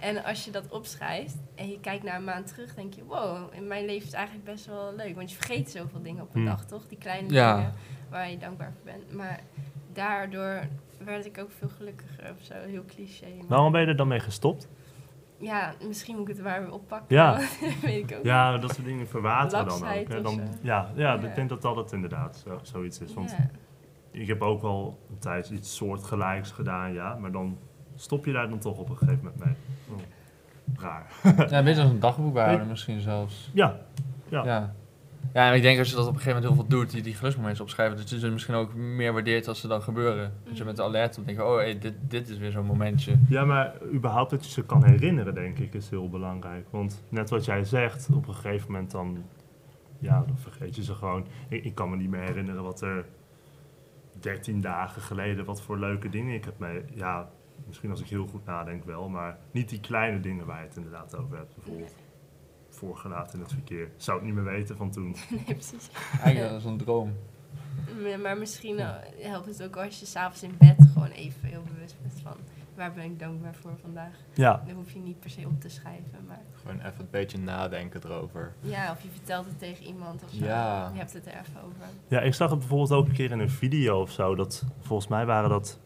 En 0.00 0.24
als 0.24 0.44
je 0.44 0.50
dat 0.50 0.68
opschrijft 0.68 1.34
en 1.54 1.68
je 1.70 1.80
kijkt 1.80 2.04
naar 2.04 2.16
een 2.16 2.24
maand 2.24 2.46
terug, 2.46 2.74
denk 2.74 2.94
je, 2.94 3.04
wow, 3.04 3.54
in 3.54 3.66
mijn 3.66 3.84
leven 3.84 4.06
is 4.06 4.12
eigenlijk 4.12 4.44
best 4.44 4.66
wel 4.66 4.94
leuk. 4.96 5.14
Want 5.14 5.30
je 5.30 5.36
vergeet 5.36 5.70
zoveel 5.70 6.02
dingen 6.02 6.22
op 6.22 6.34
een 6.34 6.40
Hmm. 6.40 6.50
dag, 6.50 6.64
toch? 6.66 6.86
Die 6.88 6.98
kleine 6.98 7.32
Ja. 7.32 7.56
dingen 7.56 7.72
waar 8.10 8.30
je 8.30 8.38
dankbaar 8.38 8.72
voor 8.72 8.92
bent. 8.92 9.12
Maar 9.12 9.40
daardoor 9.92 10.60
werd 11.04 11.26
ik 11.26 11.38
ook 11.38 11.50
veel 11.58 11.68
gelukkiger 11.68 12.30
of 12.38 12.42
zo. 12.44 12.54
Heel 12.54 12.84
cliché. 12.86 13.26
maar- 13.38 13.46
Waarom 13.48 13.72
ben 13.72 13.80
je 13.80 13.86
er 13.86 13.96
dan 13.96 14.08
mee 14.08 14.20
gestopt? 14.20 14.68
ja, 15.38 15.74
misschien 15.86 16.16
moet 16.16 16.28
ik 16.28 16.34
het 16.34 16.44
maar 16.44 16.62
weer 16.62 16.72
oppakken. 16.72 17.16
Ja. 17.16 17.32
dat 17.60 17.80
weet 17.82 18.10
ik 18.10 18.16
ook 18.18 18.24
Ja, 18.24 18.58
dat 18.58 18.74
soort 18.74 18.86
dingen 18.86 19.08
verwateren 19.08 19.66
dan 19.68 19.82
ook. 19.88 20.08
Hè? 20.08 20.20
Dan, 20.22 20.40
ja, 20.60 20.90
ja, 20.94 21.12
Ja. 21.14 21.20
ik 21.28 21.34
denk 21.34 21.48
dat 21.48 21.62
dat 21.62 21.76
het 21.76 21.92
inderdaad 21.92 22.42
zo, 22.46 22.58
zoiets 22.62 23.00
is. 23.00 23.14
Want 23.14 23.30
Ja. 23.30 23.50
ik 24.10 24.26
heb 24.26 24.42
ook 24.42 24.62
wel 24.62 24.98
een 25.10 25.18
tijd 25.18 25.50
iets 25.50 25.76
soortgelijks 25.76 26.50
gedaan, 26.50 26.92
ja. 26.92 27.14
Maar 27.14 27.32
dan 27.32 27.58
stop 27.94 28.24
je 28.24 28.32
daar 28.32 28.48
dan 28.48 28.58
toch 28.58 28.78
op 28.78 28.88
een 28.88 28.96
gegeven 28.96 29.24
moment 29.24 29.44
mee. 29.44 29.54
Oh, 29.90 29.98
raar. 30.82 31.06
Ja, 31.22 31.58
een 31.58 31.64
beetje 31.64 31.82
als 31.82 31.90
een 31.90 32.00
dagboek 32.00 32.32
bijhouden 32.32 32.68
misschien 32.68 33.00
zelfs. 33.00 33.50
Ja, 33.54 33.80
ja. 34.28 34.44
Ja. 34.44 34.74
Ja. 35.32 35.48
en 35.48 35.54
ik 35.54 35.62
denk 35.62 35.78
als 35.78 35.88
je 35.88 35.96
dat 35.96 36.06
op 36.06 36.14
een 36.14 36.20
gegeven 36.20 36.42
moment 36.42 36.54
heel 36.54 36.68
veel 36.68 36.78
doet, 36.78 36.90
die, 36.90 37.02
die 37.02 37.14
geluksmomenten 37.14 37.62
opschrijven, 37.62 37.96
dat 37.96 38.10
je 38.10 38.18
ze 38.18 38.28
misschien 38.28 38.54
ook 38.54 38.74
meer 38.74 39.12
waardeert 39.12 39.48
als 39.48 39.60
ze 39.60 39.68
dan 39.68 39.82
gebeuren. 39.82 40.32
Dat 40.44 40.56
je 40.56 40.64
met 40.64 40.76
de 40.76 40.82
alert 40.82 41.18
op 41.18 41.26
denkt, 41.26 41.42
oh 41.42 41.56
hey, 41.56 41.78
dit, 41.78 41.94
dit 42.00 42.28
is 42.28 42.38
weer 42.38 42.50
zo'n 42.50 42.66
momentje. 42.66 43.16
Ja, 43.28 43.44
maar 43.44 43.74
überhaupt 43.92 44.30
dat 44.30 44.44
je 44.44 44.50
ze 44.50 44.64
kan 44.64 44.84
herinneren, 44.84 45.34
denk 45.34 45.58
ik, 45.58 45.74
is 45.74 45.90
heel 45.90 46.08
belangrijk. 46.08 46.66
Want 46.70 47.02
net 47.08 47.30
wat 47.30 47.44
jij 47.44 47.64
zegt, 47.64 48.08
op 48.12 48.28
een 48.28 48.34
gegeven 48.34 48.72
moment 48.72 48.90
dan, 48.90 49.24
ja, 49.98 50.24
dan 50.26 50.38
vergeet 50.38 50.76
je 50.76 50.84
ze 50.84 50.94
gewoon. 50.94 51.26
Ik, 51.48 51.64
ik 51.64 51.74
kan 51.74 51.90
me 51.90 51.96
niet 51.96 52.10
meer 52.10 52.22
herinneren 52.22 52.62
wat 52.62 52.80
er 52.80 53.04
13 54.20 54.60
dagen 54.60 55.02
geleden, 55.02 55.44
wat 55.44 55.62
voor 55.62 55.78
leuke 55.78 56.08
dingen 56.08 56.34
ik 56.34 56.44
heb 56.44 56.58
mee. 56.58 56.82
Ja, 56.94 57.30
misschien 57.66 57.90
als 57.90 58.00
ik 58.00 58.08
heel 58.08 58.26
goed 58.26 58.44
nadenk 58.44 58.84
wel, 58.84 59.08
maar 59.08 59.38
niet 59.50 59.68
die 59.68 59.80
kleine 59.80 60.20
dingen 60.20 60.46
waar 60.46 60.60
je 60.60 60.66
het 60.66 60.76
inderdaad 60.76 61.16
over 61.16 61.36
hebt. 61.36 61.54
Bijvoorbeeld 61.54 61.94
voorgelaten 62.74 63.34
in 63.34 63.40
het 63.44 63.52
verkeer. 63.52 63.88
Zou 63.96 64.18
ik 64.18 64.24
niet 64.24 64.34
meer 64.34 64.44
weten 64.44 64.76
van 64.76 64.90
toen. 64.90 65.16
Nee, 65.30 65.44
precies. 65.44 65.90
Eigenlijk 66.22 66.50
dat 66.52 66.60
is 66.60 66.66
een 66.66 66.76
droom. 66.78 67.12
Maar- 68.22 68.38
misschien 68.38 68.78
eh, 68.78 68.88
helpt 69.20 69.46
het 69.46 69.62
ook 69.62 69.76
als 69.76 70.00
je 70.00 70.06
s'avonds 70.06 70.42
in 70.42 70.54
bed 70.58 70.86
gewoon 70.92 71.08
even 71.10 71.48
heel 71.48 71.62
bewust 71.74 71.96
bent 72.02 72.20
van... 72.22 72.32
waar 72.74 72.92
ben 72.92 73.04
ik 73.04 73.18
dankbaar 73.18 73.54
voor 73.54 73.72
vandaag? 73.82 74.12
Ja, 74.32 74.62
Dan 74.66 74.74
hoef 74.74 74.92
je 74.92 74.98
niet 74.98 75.20
per 75.20 75.30
se 75.30 75.40
op 75.46 75.60
te 75.60 75.68
schrijven, 75.68 76.24
maar... 76.28 76.40
gewoon 76.62 76.78
even 76.78 77.00
een 77.00 77.08
beetje 77.10 77.38
nadenken 77.38 78.00
erover. 78.04 78.52
Ja, 78.60 78.90
of 78.92 79.02
je 79.02 79.08
vertelt 79.08 79.46
het 79.46 79.58
tegen 79.58 79.84
iemand 79.86 80.22
of 80.24 80.30
zo. 80.30 80.44
Ja. 80.44 80.90
Je 80.92 80.98
hebt 80.98 81.12
het 81.12 81.26
er 81.26 81.32
even 81.32 81.62
over. 81.64 81.86
Ja, 82.08 82.20
ik 82.20 82.34
zag 82.34 82.50
het 82.50 82.58
bijvoorbeeld 82.58 82.92
ook 82.92 83.06
een 83.06 83.12
keer 83.12 83.30
in 83.30 83.38
een 83.40 83.50
video 83.50 84.00
of 84.00 84.10
zo. 84.10 84.34
Dat, 84.34 84.64
volgens 84.80 85.08
mij 85.08 85.26
waren 85.26 85.50
dat 85.50 85.78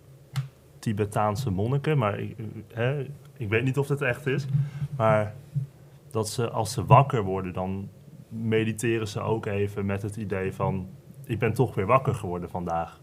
Tibetaanse 0.78 1.50
monniken, 1.50 1.99
maar 1.99 2.18
ik, 2.18 2.37
hè, 2.73 3.11
ik 3.37 3.49
weet 3.49 3.64
niet 3.64 3.78
of 3.78 3.88
het 3.88 4.00
echt 4.02 4.26
is. 4.26 4.47
Maar 4.97 5.35
dat 6.19 6.29
ze 6.29 6.51
als 6.51 6.73
ze 6.73 6.85
wakker 6.85 7.23
worden, 7.23 7.53
dan 7.53 7.89
mediteren 8.29 9.09
ze 9.09 9.21
ook 9.21 9.47
even 9.47 9.87
met 9.87 10.03
het 10.03 10.17
idee 10.17 10.53
van... 10.53 10.89
ik 11.25 11.39
ben 11.39 11.53
toch 11.53 11.75
weer 11.75 11.87
wakker 11.87 12.15
geworden 12.15 12.51
vandaag. 12.51 13.01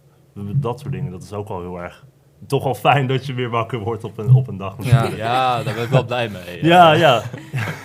Dat 0.55 0.79
soort 0.79 0.91
dingen, 0.91 1.11
dat 1.11 1.23
is 1.23 1.33
ook 1.33 1.47
al 1.49 1.59
heel 1.61 1.81
erg 1.81 2.05
toch 2.47 2.63
wel 2.63 2.75
fijn 2.75 3.07
dat 3.07 3.25
je 3.25 3.33
weer 3.33 3.49
wakker 3.49 3.79
wordt 3.79 4.03
op 4.03 4.17
een, 4.17 4.33
op 4.33 4.47
een 4.47 4.57
dag. 4.57 4.75
Ja. 4.79 5.03
Ja, 5.03 5.63
daar 5.63 5.73
ben 5.73 5.83
ik 5.83 5.89
wel 5.89 6.05
blij 6.05 6.29
mee. 6.29 6.65
ja, 6.65 6.91
ja. 6.91 7.21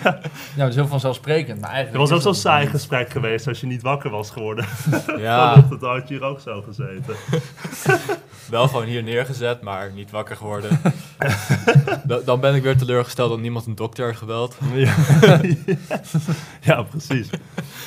Ja, 0.03 0.19
dat 0.57 0.67
is 0.69 0.75
heel 0.75 0.87
vanzelfsprekend. 0.87 1.59
Maar 1.59 1.69
Het 1.69 1.75
eigenlijk 1.77 2.09
was 2.09 2.17
ook 2.17 2.21
zo'n 2.21 2.31
dat 2.31 2.41
saai 2.41 2.61
niet. 2.61 2.69
gesprek 2.71 3.09
geweest 3.09 3.47
als 3.47 3.59
je 3.59 3.67
niet 3.67 3.81
wakker 3.81 4.09
was 4.09 4.31
geworden. 4.31 4.65
Ja, 5.17 5.49
Vanochtend 5.53 5.81
had 5.81 6.07
je 6.07 6.13
hier 6.13 6.23
ook 6.23 6.39
zo 6.39 6.61
gezeten. 6.61 7.15
wel 8.49 8.67
gewoon 8.67 8.85
hier 8.85 9.03
neergezet, 9.03 9.61
maar 9.61 9.91
niet 9.95 10.11
wakker 10.11 10.35
geworden. 10.35 10.79
Da- 12.07 12.19
dan 12.25 12.39
ben 12.39 12.55
ik 12.55 12.63
weer 12.63 12.77
teleurgesteld 12.77 13.29
dat 13.29 13.39
niemand 13.39 13.65
een 13.65 13.75
dokter 13.75 14.05
heeft 14.05 14.17
gebeld. 14.17 14.57
Ja, 14.73 14.95
ja 16.61 16.83
precies. 16.83 17.29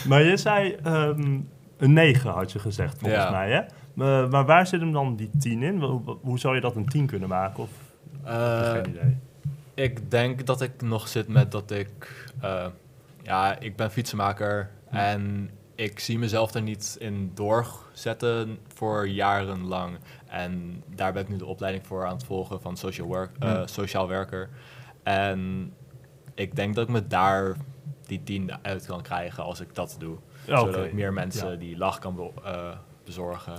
Maar 0.08 0.22
je 0.22 0.36
zei 0.36 0.76
ehm, 0.82 1.38
een 1.76 1.92
9 1.92 2.30
had 2.30 2.52
je 2.52 2.58
gezegd 2.58 2.98
volgens 2.98 3.22
Ja. 3.22 3.30
mij, 3.30 3.50
hè? 3.50 3.60
Maar, 3.94 4.28
maar 4.28 4.44
waar 4.44 4.66
zit 4.66 4.80
hem 4.80 4.92
dan 4.92 5.16
die 5.16 5.30
10 5.38 5.62
in? 5.62 5.80
Hoe, 5.80 6.00
hoe 6.20 6.38
zou 6.38 6.54
je 6.54 6.60
dat 6.60 6.76
een 6.76 6.86
10 6.88 7.06
kunnen 7.06 7.28
maken? 7.28 7.62
Of 7.62 7.70
Eh, 8.24 8.70
geen 8.70 8.88
idee. 8.88 9.16
Ik 9.74 10.10
denk 10.10 10.46
dat 10.46 10.60
ik 10.60 10.82
nog 10.82 11.08
zit 11.08 11.28
met 11.28 11.52
dat 11.52 11.70
ik... 11.70 12.24
eh, 12.40 12.66
ja, 13.22 13.58
ik 13.58 13.76
ben 13.76 13.90
fietsenmaker 13.90 14.70
en 14.90 15.50
ik 15.74 15.98
zie 15.98 16.18
mezelf 16.18 16.54
er 16.54 16.62
niet 16.62 16.96
in 17.00 17.30
doorzetten 17.34 18.58
voor 18.74 19.08
jarenlang. 19.08 19.98
En 20.26 20.82
daar 20.94 21.12
ben 21.12 21.22
ik 21.22 21.28
nu 21.28 21.36
de 21.36 21.46
opleiding 21.46 21.86
voor 21.86 22.04
aan 22.06 22.14
het 22.16 22.24
volgen 22.24 22.60
van 22.60 22.76
social 22.76 23.06
work, 23.06 23.30
eh, 23.38 23.52
Hmm. 23.54 23.66
sociaal 23.66 24.08
werker. 24.08 24.48
En 25.02 25.72
ik 26.34 26.56
denk 26.56 26.74
dat 26.74 26.84
ik 26.88 26.92
me 26.94 27.06
daar 27.06 27.56
die 28.06 28.22
tien 28.22 28.52
uit 28.64 28.86
kan 28.86 29.02
krijgen 29.02 29.44
als 29.44 29.60
ik 29.60 29.74
dat 29.74 29.96
doe. 29.98 30.16
Ja. 30.46 30.58
Zodat 30.58 30.84
ik 30.84 30.92
meer 30.92 31.12
mensen 31.12 31.50
Ja. 31.50 31.56
die 31.56 31.76
lach 31.76 31.98
kan 31.98 32.14
be- 32.14 32.30
eh, 32.44 32.76
bezorgen. 33.04 33.54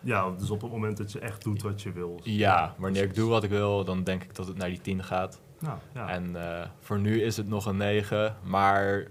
Ja, 0.00 0.30
dus 0.30 0.50
op 0.50 0.60
het 0.60 0.70
moment 0.70 0.96
dat 0.96 1.12
je 1.12 1.18
echt 1.18 1.42
doet 1.42 1.62
wat 1.62 1.82
je 1.82 1.92
wil. 1.92 2.20
Ja, 2.22 2.74
wanneer 2.78 3.02
ik 3.02 3.14
doe 3.14 3.28
wat 3.28 3.44
ik 3.44 3.50
wil, 3.50 3.84
dan 3.84 4.04
denk 4.04 4.22
ik 4.22 4.34
dat 4.34 4.46
het 4.46 4.56
naar 4.56 4.68
die 4.68 4.80
10 4.80 5.02
gaat. 5.04 5.40
Nou, 5.58 5.78
ja. 5.94 6.08
en, 6.08 6.36
En 6.36 6.60
eh, 6.60 6.66
voor 6.80 6.98
nu 6.98 7.22
is 7.22 7.36
het 7.36 7.48
nog 7.48 7.66
een 7.66 7.76
9, 7.76 8.36
maar 8.42 9.06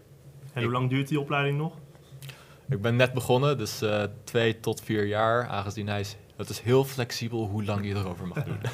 hoe 0.54 0.72
lang 0.72 0.90
duurt 0.90 1.08
die 1.08 1.20
opleiding 1.20 1.58
nog? 1.58 1.74
Ik 2.70 2.82
ben 2.82 2.96
net 2.96 3.14
begonnen, 3.14 3.58
dus 3.58 3.82
eh 3.82 4.04
twee 4.24 4.60
tot 4.60 4.82
vier 4.82 5.06
jaar, 5.06 5.48
aangezien 5.48 5.88
hij 5.88 6.00
is, 6.00 6.16
het 6.36 6.50
is 6.50 6.60
heel 6.60 6.84
flexibel 6.84 7.46
hoe 7.48 7.64
lang 7.64 7.86
je 7.86 7.94
erover 7.96 8.28
mag 8.28 8.44
doen. 8.44 8.58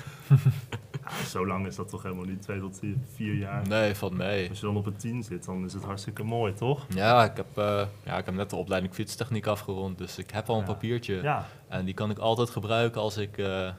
Ja, 1.06 1.24
zo 1.26 1.48
lang 1.48 1.68
is 1.68 1.76
dat 1.76 1.90
toch 1.90 2.04
helemaal 2.04 2.26
niet, 2.26 2.42
twee 2.42 2.60
tot 2.60 2.80
vier, 3.16 3.34
jaar. 3.34 3.68
nee, 3.68 3.96
valt 3.96 4.14
mee. 4.14 4.50
Als 4.50 4.60
je 4.60 4.66
dan 4.66 4.78
op 4.78 4.86
een 4.86 4.96
10 4.98 5.24
zit, 5.24 5.46
dan 5.46 5.66
is 5.66 5.74
het 5.74 5.84
hartstikke 5.84 6.24
mooi, 6.24 6.54
toch? 6.54 6.86
Ja 6.90 7.24
ik, 7.24 7.36
heb, 7.38 7.46
eh, 7.58 7.82
ja, 8.04 8.18
ik 8.18 8.26
heb 8.26 8.34
net 8.34 8.50
de 8.50 8.56
opleiding 8.56 8.94
fietstechniek 8.94 9.46
afgerond, 9.48 9.98
dus 9.98 10.18
ik 10.18 10.32
heb 10.32 10.50
al 10.50 10.56
een 10.56 10.66
Ja. 10.66 10.68
papiertje. 10.74 11.22
Ja, 11.22 11.46
En 11.68 11.86
die 11.86 11.94
kan 11.94 12.10
ik 12.10 12.18
altijd 12.18 12.50
gebruiken 12.50 13.02
als 13.02 13.18
ik, 13.18 13.38
eh, 13.38 13.70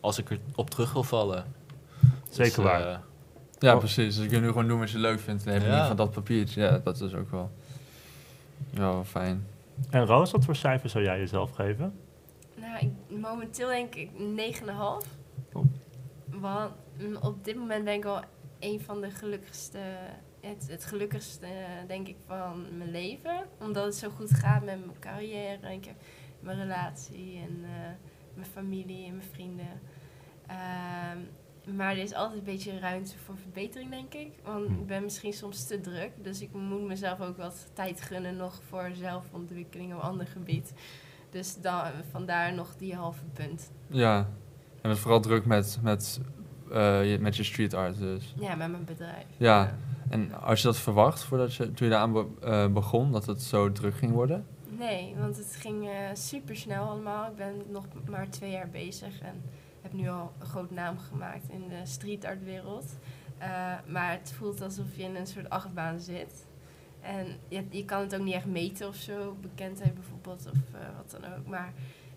als 0.00 0.18
ik 0.18 0.38
erop 0.52 0.70
terug 0.70 0.92
wil 0.92 1.02
vallen. 1.02 1.44
zeker 2.30 2.54
Dus, 2.62 2.64
waar. 2.64 2.86
eh, 2.88 2.96
Ja, 3.58 3.72
Oh. 3.72 3.78
precies. 3.78 4.14
Dus 4.14 4.24
je 4.24 4.30
kunt 4.30 4.42
nu 4.42 4.48
gewoon 4.48 4.68
doen 4.68 4.78
wat 4.78 4.90
je 4.90 4.98
leuk 4.98 5.20
vindt. 5.20 5.44
Dan 5.44 5.52
heb 5.52 5.62
je 5.62 5.68
Ja. 5.68 5.76
niet 5.78 5.86
van 5.86 5.96
dat 5.96 6.10
papiertje. 6.10 6.60
Ja, 6.62 6.78
dat 6.78 7.00
is 7.00 7.14
ook 7.14 7.30
wel, 7.30 7.50
ja, 8.74 9.04
fijn. 9.04 9.46
En 9.90 10.06
Roos, 10.06 10.30
wat 10.30 10.44
voor 10.44 10.56
cijfer 10.56 10.88
zou 10.88 11.04
jij 11.04 11.18
jezelf 11.18 11.50
geven? 11.50 11.98
Nou, 12.54 12.78
ik, 12.78 13.18
momenteel 13.20 13.68
denk 13.68 13.94
ik 13.94 14.10
9,5. 14.62 14.66
Oh. 15.52 15.64
Want 16.26 16.72
mm, 16.98 17.16
op 17.16 17.44
dit 17.44 17.56
moment 17.56 17.84
ben 17.84 17.94
ik 17.94 18.02
wel 18.02 18.22
een 18.58 18.80
van 18.80 19.00
de 19.00 19.10
gelukkigste, 19.10 19.78
het, 20.40 20.68
het 20.68 20.84
gelukkigste 20.84 21.46
denk 21.86 22.08
ik 22.08 22.16
van 22.26 22.76
mijn 22.76 22.90
leven. 22.90 23.46
Omdat 23.60 23.84
het 23.84 23.94
zo 23.94 24.08
goed 24.10 24.30
gaat 24.30 24.64
met 24.64 24.86
mijn 24.86 24.98
carrière 24.98 25.58
en 25.60 25.72
ik 25.72 25.84
heb 25.84 25.96
mijn 26.40 26.58
relatie 26.58 27.36
en 27.36 27.64
eh, 27.64 27.90
mijn 28.34 28.46
familie 28.52 29.06
en 29.06 29.16
mijn 29.16 29.28
vrienden. 29.32 29.80
Ehm, 30.46 31.13
maar 31.76 31.90
er 31.90 31.98
is 32.02 32.14
altijd 32.14 32.38
een 32.38 32.44
beetje 32.44 32.78
ruimte 32.78 33.18
voor 33.24 33.36
verbetering, 33.36 33.90
denk 33.90 34.14
ik. 34.14 34.32
Want 34.44 34.66
Hm. 34.66 34.72
ik 34.72 34.86
ben 34.86 35.02
misschien 35.02 35.32
soms 35.32 35.66
te 35.66 35.80
druk. 35.80 36.10
Dus 36.22 36.40
ik 36.40 36.52
moet 36.52 36.82
mezelf 36.86 37.20
ook 37.20 37.36
wat 37.36 37.66
tijd 37.72 38.00
gunnen 38.00 38.36
nog 38.36 38.60
voor 38.68 38.90
zelfontwikkeling 38.92 39.94
op 39.94 40.00
ander 40.00 40.26
gebied. 40.26 40.72
Dus 41.30 41.60
dan, 41.60 41.82
vandaar 42.10 42.54
nog 42.54 42.76
die 42.76 42.94
halve 42.94 43.24
punt. 43.32 43.70
Ja, 43.86 44.16
en 44.82 44.88
het 44.88 44.96
is 44.96 45.02
vooral 45.02 45.20
druk 45.20 45.44
met, 45.46 45.78
met, 45.82 46.20
eh, 46.72 47.10
je, 47.12 47.18
met 47.18 47.36
je 47.36 47.42
street 47.42 47.74
art 47.74 47.98
dus. 47.98 48.34
Ja, 48.38 48.54
met 48.54 48.70
mijn 48.70 48.84
bedrijf. 48.84 49.24
Ja. 49.36 49.76
En 50.08 50.32
als 50.42 50.60
je 50.60 50.66
dat 50.66 50.76
verwacht 50.78 51.22
voordat 51.22 51.54
je, 51.54 51.72
toen 51.72 51.86
je 51.88 51.92
eraan 51.94 52.12
be- 52.12 52.26
eh, 52.40 52.66
begon, 52.68 53.12
dat 53.12 53.26
het 53.26 53.42
zo 53.42 53.72
druk 53.72 53.94
ging 53.94 54.12
worden? 54.12 54.46
Nee, 54.78 55.14
want 55.18 55.36
het 55.36 55.56
ging 55.60 55.88
super 56.14 56.56
snel 56.56 56.88
allemaal. 56.88 57.30
Ik 57.30 57.36
ben 57.36 57.54
nog 57.68 57.84
maar 58.10 58.28
twee 58.30 58.50
jaar 58.50 58.68
bezig 58.68 59.20
en 59.20 59.42
heb 59.84 59.92
nu 59.92 60.08
al 60.08 60.32
een 60.40 60.46
groot 60.46 60.70
naam 60.70 60.98
gemaakt 60.98 61.48
in 61.48 61.68
de 61.68 61.80
street 61.82 62.24
art 62.24 62.44
wereld. 62.44 62.84
Eh, 63.38 63.48
maar 63.86 64.10
het 64.10 64.34
voelt 64.38 64.60
alsof 64.62 64.86
je 64.96 65.02
in 65.02 65.16
een 65.16 65.26
soort 65.26 65.50
achtbaan 65.50 66.00
zit. 66.00 66.46
En 67.00 67.26
je, 67.48 67.64
je 67.70 67.84
kan 67.84 68.00
het 68.00 68.14
ook 68.14 68.22
niet 68.24 68.34
echt 68.34 68.46
meten 68.46 68.88
of 68.88 68.94
zo, 68.94 69.36
bekendheid 69.40 69.94
bijvoorbeeld 69.94 70.46
of 70.52 70.80
eh, 70.80 70.86
wat 70.96 71.20
dan 71.20 71.32
ook. 71.32 71.46
Maar 71.46 71.72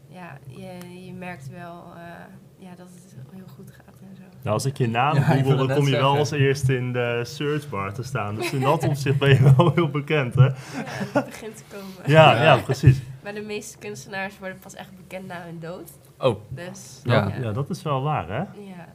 ja, 0.08 0.38
je, 0.48 1.06
je 1.06 1.14
merkt 1.14 1.50
wel 1.50 1.84
eh, 1.96 2.02
ja, 2.58 2.76
dat 2.76 2.88
het 2.88 3.16
heel 3.32 3.48
goed 3.56 3.72
gaat 3.72 3.96
en 4.02 4.16
zo. 4.16 4.22
Nou, 4.42 4.54
als 4.54 4.66
ik 4.66 4.78
je 4.78 4.88
naam 4.88 5.16
Ja, 5.16 5.22
google, 5.22 5.56
dan 5.68 5.76
kom 5.76 5.86
je 5.88 5.92
wel 5.98 6.18
als 6.18 6.32
eerste 6.32 6.76
in 6.76 6.94
de 6.94 7.22
searchbar 7.26 7.94
te 7.94 8.04
staan. 8.04 8.36
Dus 8.36 8.54
in 8.54 8.62
dat 8.62 8.84
opzicht 8.88 9.18
ben 9.18 9.30
je 9.30 9.54
wel 9.56 9.72
heel 9.74 9.90
bekend, 9.90 10.36
hè? 10.36 10.46
Ja, 10.46 10.54
het 11.14 11.26
begint 11.26 11.58
te 11.58 11.64
komen. 11.72 11.88
Ja, 12.06 12.34
Ja. 12.34 12.44
ja, 12.44 12.58
precies. 12.58 13.02
Maar 13.28 13.36
de 13.36 13.42
meeste 13.42 13.78
kunstenaars 13.78 14.40
worden 14.40 14.60
pas 14.60 14.74
echt 14.76 14.96
bekend 14.98 15.28
na 15.28 15.42
hun 15.44 15.60
dood. 15.60 15.92
Oh, 16.20 16.40
Dus 16.50 17.02
Ja. 17.04 17.28
Ja, 17.28 17.36
ja, 17.42 17.52
dat 17.52 17.70
is 17.70 17.82
wel 17.82 18.02
waar, 18.02 18.28
hè? 18.30 18.38
ja. 18.38 18.88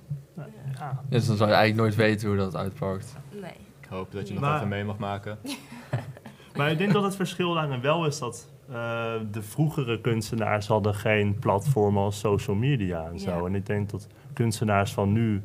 Ja. 0.78 1.02
Dus 1.08 1.26
dan 1.26 1.36
zou 1.36 1.48
je 1.50 1.54
eigenlijk 1.56 1.86
nooit 1.86 1.94
weten 2.08 2.28
hoe 2.28 2.36
dat 2.36 2.56
uitpakt. 2.56 3.16
Nee. 3.40 3.50
ik 3.80 3.86
hoop 3.88 4.12
dat 4.12 4.28
je 4.28 4.34
nog 4.34 4.42
Maar- 4.42 4.56
even 4.56 4.68
mee 4.68 4.84
mag 4.84 4.98
maken. 4.98 5.38
Maar 6.56 6.70
ik 6.70 6.78
denk 6.78 6.92
dat 6.92 7.02
het 7.02 7.16
verschil 7.16 7.54
daarin 7.54 7.80
wel 7.80 8.06
is 8.06 8.18
dat 8.18 8.50
eh, 8.68 8.74
de 9.30 9.42
vroegere 9.42 10.00
kunstenaars 10.00 10.66
hadden 10.66 10.94
geen 10.94 11.38
platform 11.38 11.98
als 11.98 12.18
social 12.18 12.56
media 12.56 13.06
en 13.12 13.18
zo. 13.20 13.30
Ja. 13.40 13.46
En 13.46 13.54
ik 13.54 13.66
denk 13.66 13.90
dat 13.90 14.06
kunstenaars 14.32 14.92
van 14.92 15.12
nu 15.12 15.42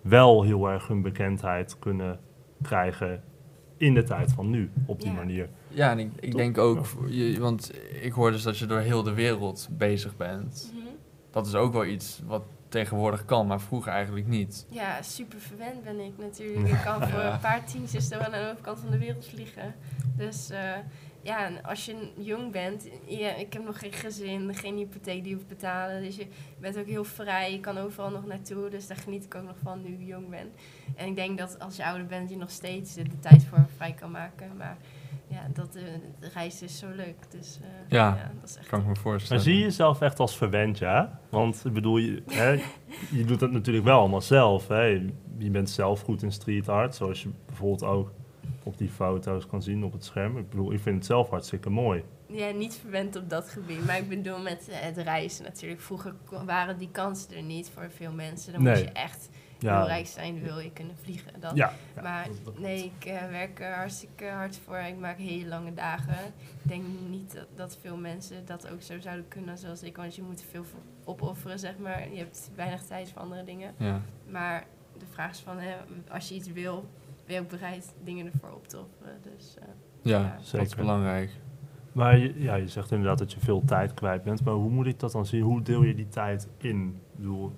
wel 0.00 0.42
heel 0.42 0.68
erg 0.70 0.86
hun 0.88 1.02
bekendheid 1.02 1.78
kunnen 1.78 2.18
krijgen 2.62 3.22
in 3.76 3.94
de 3.94 4.02
tijd 4.02 4.32
van 4.32 4.50
nu, 4.50 4.70
op 4.86 5.00
die 5.00 5.10
Ja. 5.10 5.16
manier. 5.16 5.48
Ja, 5.74 5.90
en 5.90 5.98
ik, 6.20 6.36
denk 6.36 6.58
ook, 6.58 6.86
je, 7.08 7.40
want 7.40 7.70
ik 8.00 8.12
hoor 8.12 8.30
dus 8.30 8.42
dat 8.42 8.58
je 8.58 8.66
door 8.66 8.78
heel 8.80 9.02
de 9.02 9.12
wereld 9.14 9.68
bezig 9.70 10.16
bent. 10.16 10.70
Mhm. 10.74 10.82
Dat 11.30 11.46
is 11.46 11.54
ook 11.54 11.72
wel 11.72 11.84
iets 11.84 12.20
wat 12.26 12.42
tegenwoordig 12.68 13.24
kan, 13.24 13.46
maar 13.46 13.60
vroeger 13.60 13.92
eigenlijk 13.92 14.26
niet. 14.26 14.66
Ja, 14.70 15.02
super 15.02 15.38
verwend 15.38 15.82
ben 15.84 16.00
ik 16.00 16.12
natuurlijk. 16.18 16.68
Ik 16.68 16.80
kan 16.84 17.08
voor 17.08 17.20
Ja. 17.24 17.32
een 17.32 17.40
paar 17.40 17.64
tientjes 17.64 18.08
wel 18.08 18.20
aan 18.20 18.30
de 18.30 18.48
overkant 18.52 18.78
van 18.80 18.90
de 18.90 18.98
wereld 18.98 19.26
vliegen. 19.26 19.74
Dus 20.16 20.50
eh, 20.50 20.72
ja, 21.22 21.46
en 21.46 21.62
als 21.64 21.84
je 21.84 22.10
jong 22.16 22.52
bent, 22.52 22.88
ja, 23.06 23.34
ik 23.34 23.52
heb 23.52 23.64
nog 23.64 23.78
geen 23.78 23.92
gezin, 23.92 24.54
geen 24.54 24.76
hypotheek 24.76 25.20
die 25.22 25.28
je 25.28 25.34
hoeft 25.34 25.48
betalen. 25.48 26.02
Dus 26.02 26.16
je 26.16 26.26
bent 26.60 26.78
ook 26.78 26.86
heel 26.86 27.04
vrij, 27.04 27.52
je 27.52 27.60
kan 27.60 27.78
overal 27.78 28.10
nog 28.10 28.26
naartoe. 28.26 28.68
Dus 28.70 28.86
daar 28.86 28.96
geniet 28.96 29.24
ik 29.24 29.34
ook 29.34 29.44
nog 29.44 29.56
van 29.62 29.82
nu 29.82 29.88
ik 29.92 30.06
jong 30.06 30.28
ben. 30.28 30.52
En 30.96 31.06
ik 31.06 31.16
denk 31.16 31.38
dat 31.38 31.58
als 31.58 31.76
je 31.76 31.84
ouder 31.84 32.06
bent, 32.06 32.30
je 32.30 32.36
nog 32.36 32.50
steeds 32.50 32.94
de 32.94 33.02
tijd 33.20 33.44
voor 33.44 33.66
vrij 33.76 33.92
kan 33.92 34.10
maken. 34.10 34.56
Maar 34.56 34.76
ja, 35.34 35.46
dat, 35.52 35.74
eh, 35.76 35.82
de 36.20 36.28
reis 36.34 36.62
is 36.62 36.78
zo 36.78 36.86
leuk. 36.94 37.16
Dus 37.30 37.58
eh, 37.62 37.68
Ja, 37.88 38.30
dat 38.40 38.48
is 38.50 38.56
echt 38.56 38.68
Kan 38.68 38.78
ik 38.78 38.84
me 38.86 38.92
Maar 38.92 39.00
voorstellen. 39.02 39.42
zie 39.42 39.54
je 39.56 39.62
jezelf 39.62 40.00
echt 40.00 40.20
als 40.20 40.36
verwend, 40.36 40.78
ja? 40.78 41.20
Want 41.28 41.62
ik 41.64 41.72
bedoel, 41.72 41.96
je, 41.96 42.22
hè, 42.26 42.50
je 43.18 43.24
doet 43.24 43.40
het 43.40 43.50
natuurlijk 43.52 43.84
wel 43.84 43.98
allemaal 43.98 44.20
zelf. 44.20 44.68
Hè? 44.68 44.82
Je 45.38 45.50
bent 45.50 45.70
zelf 45.70 46.00
goed 46.00 46.22
in 46.22 46.32
street 46.32 46.68
art, 46.68 46.94
zoals 46.94 47.22
je 47.22 47.28
bijvoorbeeld 47.46 47.82
ook 47.84 48.12
op 48.62 48.78
die 48.78 48.88
foto's 48.88 49.46
kan 49.46 49.62
zien 49.62 49.84
op 49.84 49.92
het 49.92 50.04
scherm. 50.04 50.38
Ik 50.38 50.50
bedoel, 50.50 50.72
ik 50.72 50.80
vind 50.80 50.96
het 50.96 51.06
zelf 51.06 51.30
hartstikke 51.30 51.70
mooi. 51.70 52.04
Ja, 52.26 52.50
niet 52.50 52.74
verwend 52.74 53.16
op 53.16 53.30
dat 53.30 53.48
gebied. 53.48 53.86
Maar 53.86 53.98
ik 53.98 54.08
bedoel 54.08 54.38
met 54.38 54.68
eh, 54.68 54.76
het 54.80 54.96
reizen 54.96 55.44
natuurlijk. 55.44 55.80
Vroeger 55.80 56.14
waren 56.46 56.78
die 56.78 56.88
kansen 56.92 57.36
er 57.36 57.42
niet 57.42 57.70
voor 57.74 57.90
veel 57.90 58.12
mensen. 58.12 58.52
Dan 58.52 58.62
Nee. 58.62 58.74
moet 58.74 58.82
je 58.84 58.90
echt 58.92 59.28
heel 59.58 59.70
Ja, 59.70 59.84
rijk 59.84 60.06
zijn, 60.06 60.42
wil 60.42 60.58
je 60.58 60.72
kunnen 60.72 60.96
vliegen. 60.96 61.40
Dat. 61.40 61.56
ja, 61.56 61.72
ja. 61.94 62.02
maar 62.02 62.28
nee, 62.58 62.92
ik 62.98 63.04
eh, 63.04 63.28
werk 63.30 63.60
er 63.60 63.74
hartstikke 63.74 64.26
hard 64.26 64.58
voor. 64.64 64.76
Ik 64.76 64.98
maak 64.98 65.18
hele 65.18 65.48
lange 65.48 65.74
dagen. 65.74 66.24
Ik 66.62 66.68
denk 66.68 66.84
niet 67.08 67.32
dat, 67.34 67.46
dat 67.54 67.78
veel 67.80 67.96
mensen 67.96 68.44
dat 68.46 68.70
ook 68.70 68.82
zo 68.82 69.00
zouden 69.00 69.28
kunnen 69.28 69.58
zoals 69.58 69.82
ik. 69.82 69.96
Want 69.96 70.14
je 70.16 70.22
moet 70.22 70.40
er 70.40 70.46
veel 70.50 70.64
opofferen, 71.04 71.58
zeg 71.58 71.78
maar. 71.78 72.10
Je 72.12 72.18
hebt 72.18 72.50
weinig 72.54 72.82
tijd 72.82 73.10
voor 73.12 73.22
andere 73.22 73.44
dingen. 73.44 73.74
Ja. 73.76 74.00
Maar 74.30 74.66
de 74.98 75.06
vraag 75.10 75.30
is 75.30 75.40
van, 75.40 75.58
hè, 75.58 75.74
als 76.10 76.28
je 76.28 76.34
iets 76.34 76.52
wil, 76.52 76.88
ben 77.26 77.34
je 77.34 77.40
ook 77.40 77.48
bereid 77.48 77.94
dingen 78.04 78.26
ervoor 78.32 78.52
op 78.52 78.68
te 78.68 78.78
offeren. 78.78 79.18
Dus, 79.22 79.56
eh, 79.58 79.64
Ja, 80.02 80.18
Ja, 80.20 80.38
dat 80.52 80.66
is 80.66 80.74
belangrijk. 80.74 81.30
Maar 81.92 82.18
je, 82.18 82.42
ja, 82.42 82.54
je 82.54 82.68
zegt 82.68 82.90
inderdaad 82.90 83.18
dat 83.18 83.32
je 83.32 83.40
veel 83.40 83.62
tijd 83.64 83.94
kwijt 83.94 84.22
bent. 84.22 84.44
Maar 84.44 84.54
hoe 84.54 84.70
moet 84.70 84.86
ik 84.86 85.00
dat 85.00 85.12
dan 85.12 85.26
zien? 85.26 85.42
Hoe 85.42 85.62
deel 85.62 85.82
je 85.82 85.94
die 85.94 86.08
tijd 86.08 86.48
in? 86.56 86.86
Ik 87.12 87.16
bedoel, 87.16 87.52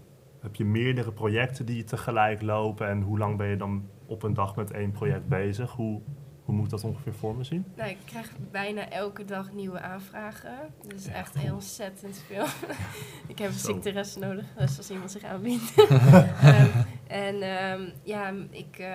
heb 0.47 0.55
je 0.55 0.65
meerdere 0.65 1.13
projecten 1.13 1.67
die 1.67 1.85
tegelijk 1.85 2.43
lopen? 2.43 2.89
En 2.89 3.03
hoe 3.03 3.19
lang 3.19 3.37
ben 3.37 3.47
je 3.47 3.57
dan 3.57 3.89
op 4.07 4.23
een 4.23 4.35
dag 4.35 4.57
met 4.57 4.71
één 4.71 4.91
project 4.91 5.29
bezig? 5.29 5.71
Hoe, 5.73 6.01
Hoe 6.45 6.55
moet 6.55 6.71
dat 6.71 6.85
ongeveer 6.85 7.15
voor 7.15 7.37
me 7.37 7.45
zien? 7.45 7.65
Nou, 7.77 7.91
ik 7.91 7.97
krijg 8.05 8.31
bijna 8.51 8.89
elke 8.91 9.25
dag 9.25 9.53
nieuwe 9.53 9.81
aanvragen. 9.81 10.51
Dus 10.87 11.05
Ja, 11.05 11.13
echt 11.13 11.39
heel 11.39 11.55
ontzettend 11.55 12.23
veel. 12.27 12.45
ik 13.33 13.39
heb 13.39 13.49
een 13.49 13.59
Zo. 13.59 13.73
ziekterest 13.73 14.19
nodig, 14.19 14.45
dus 14.59 14.77
als 14.77 14.91
iemand 14.91 15.11
zich 15.11 15.25
aanbiedt. 15.25 15.75
Ehm, 16.43 16.67
en 17.07 17.43
ehm, 17.43 17.83
ja, 18.03 18.33
ik 18.51 18.79
eh, 18.79 18.89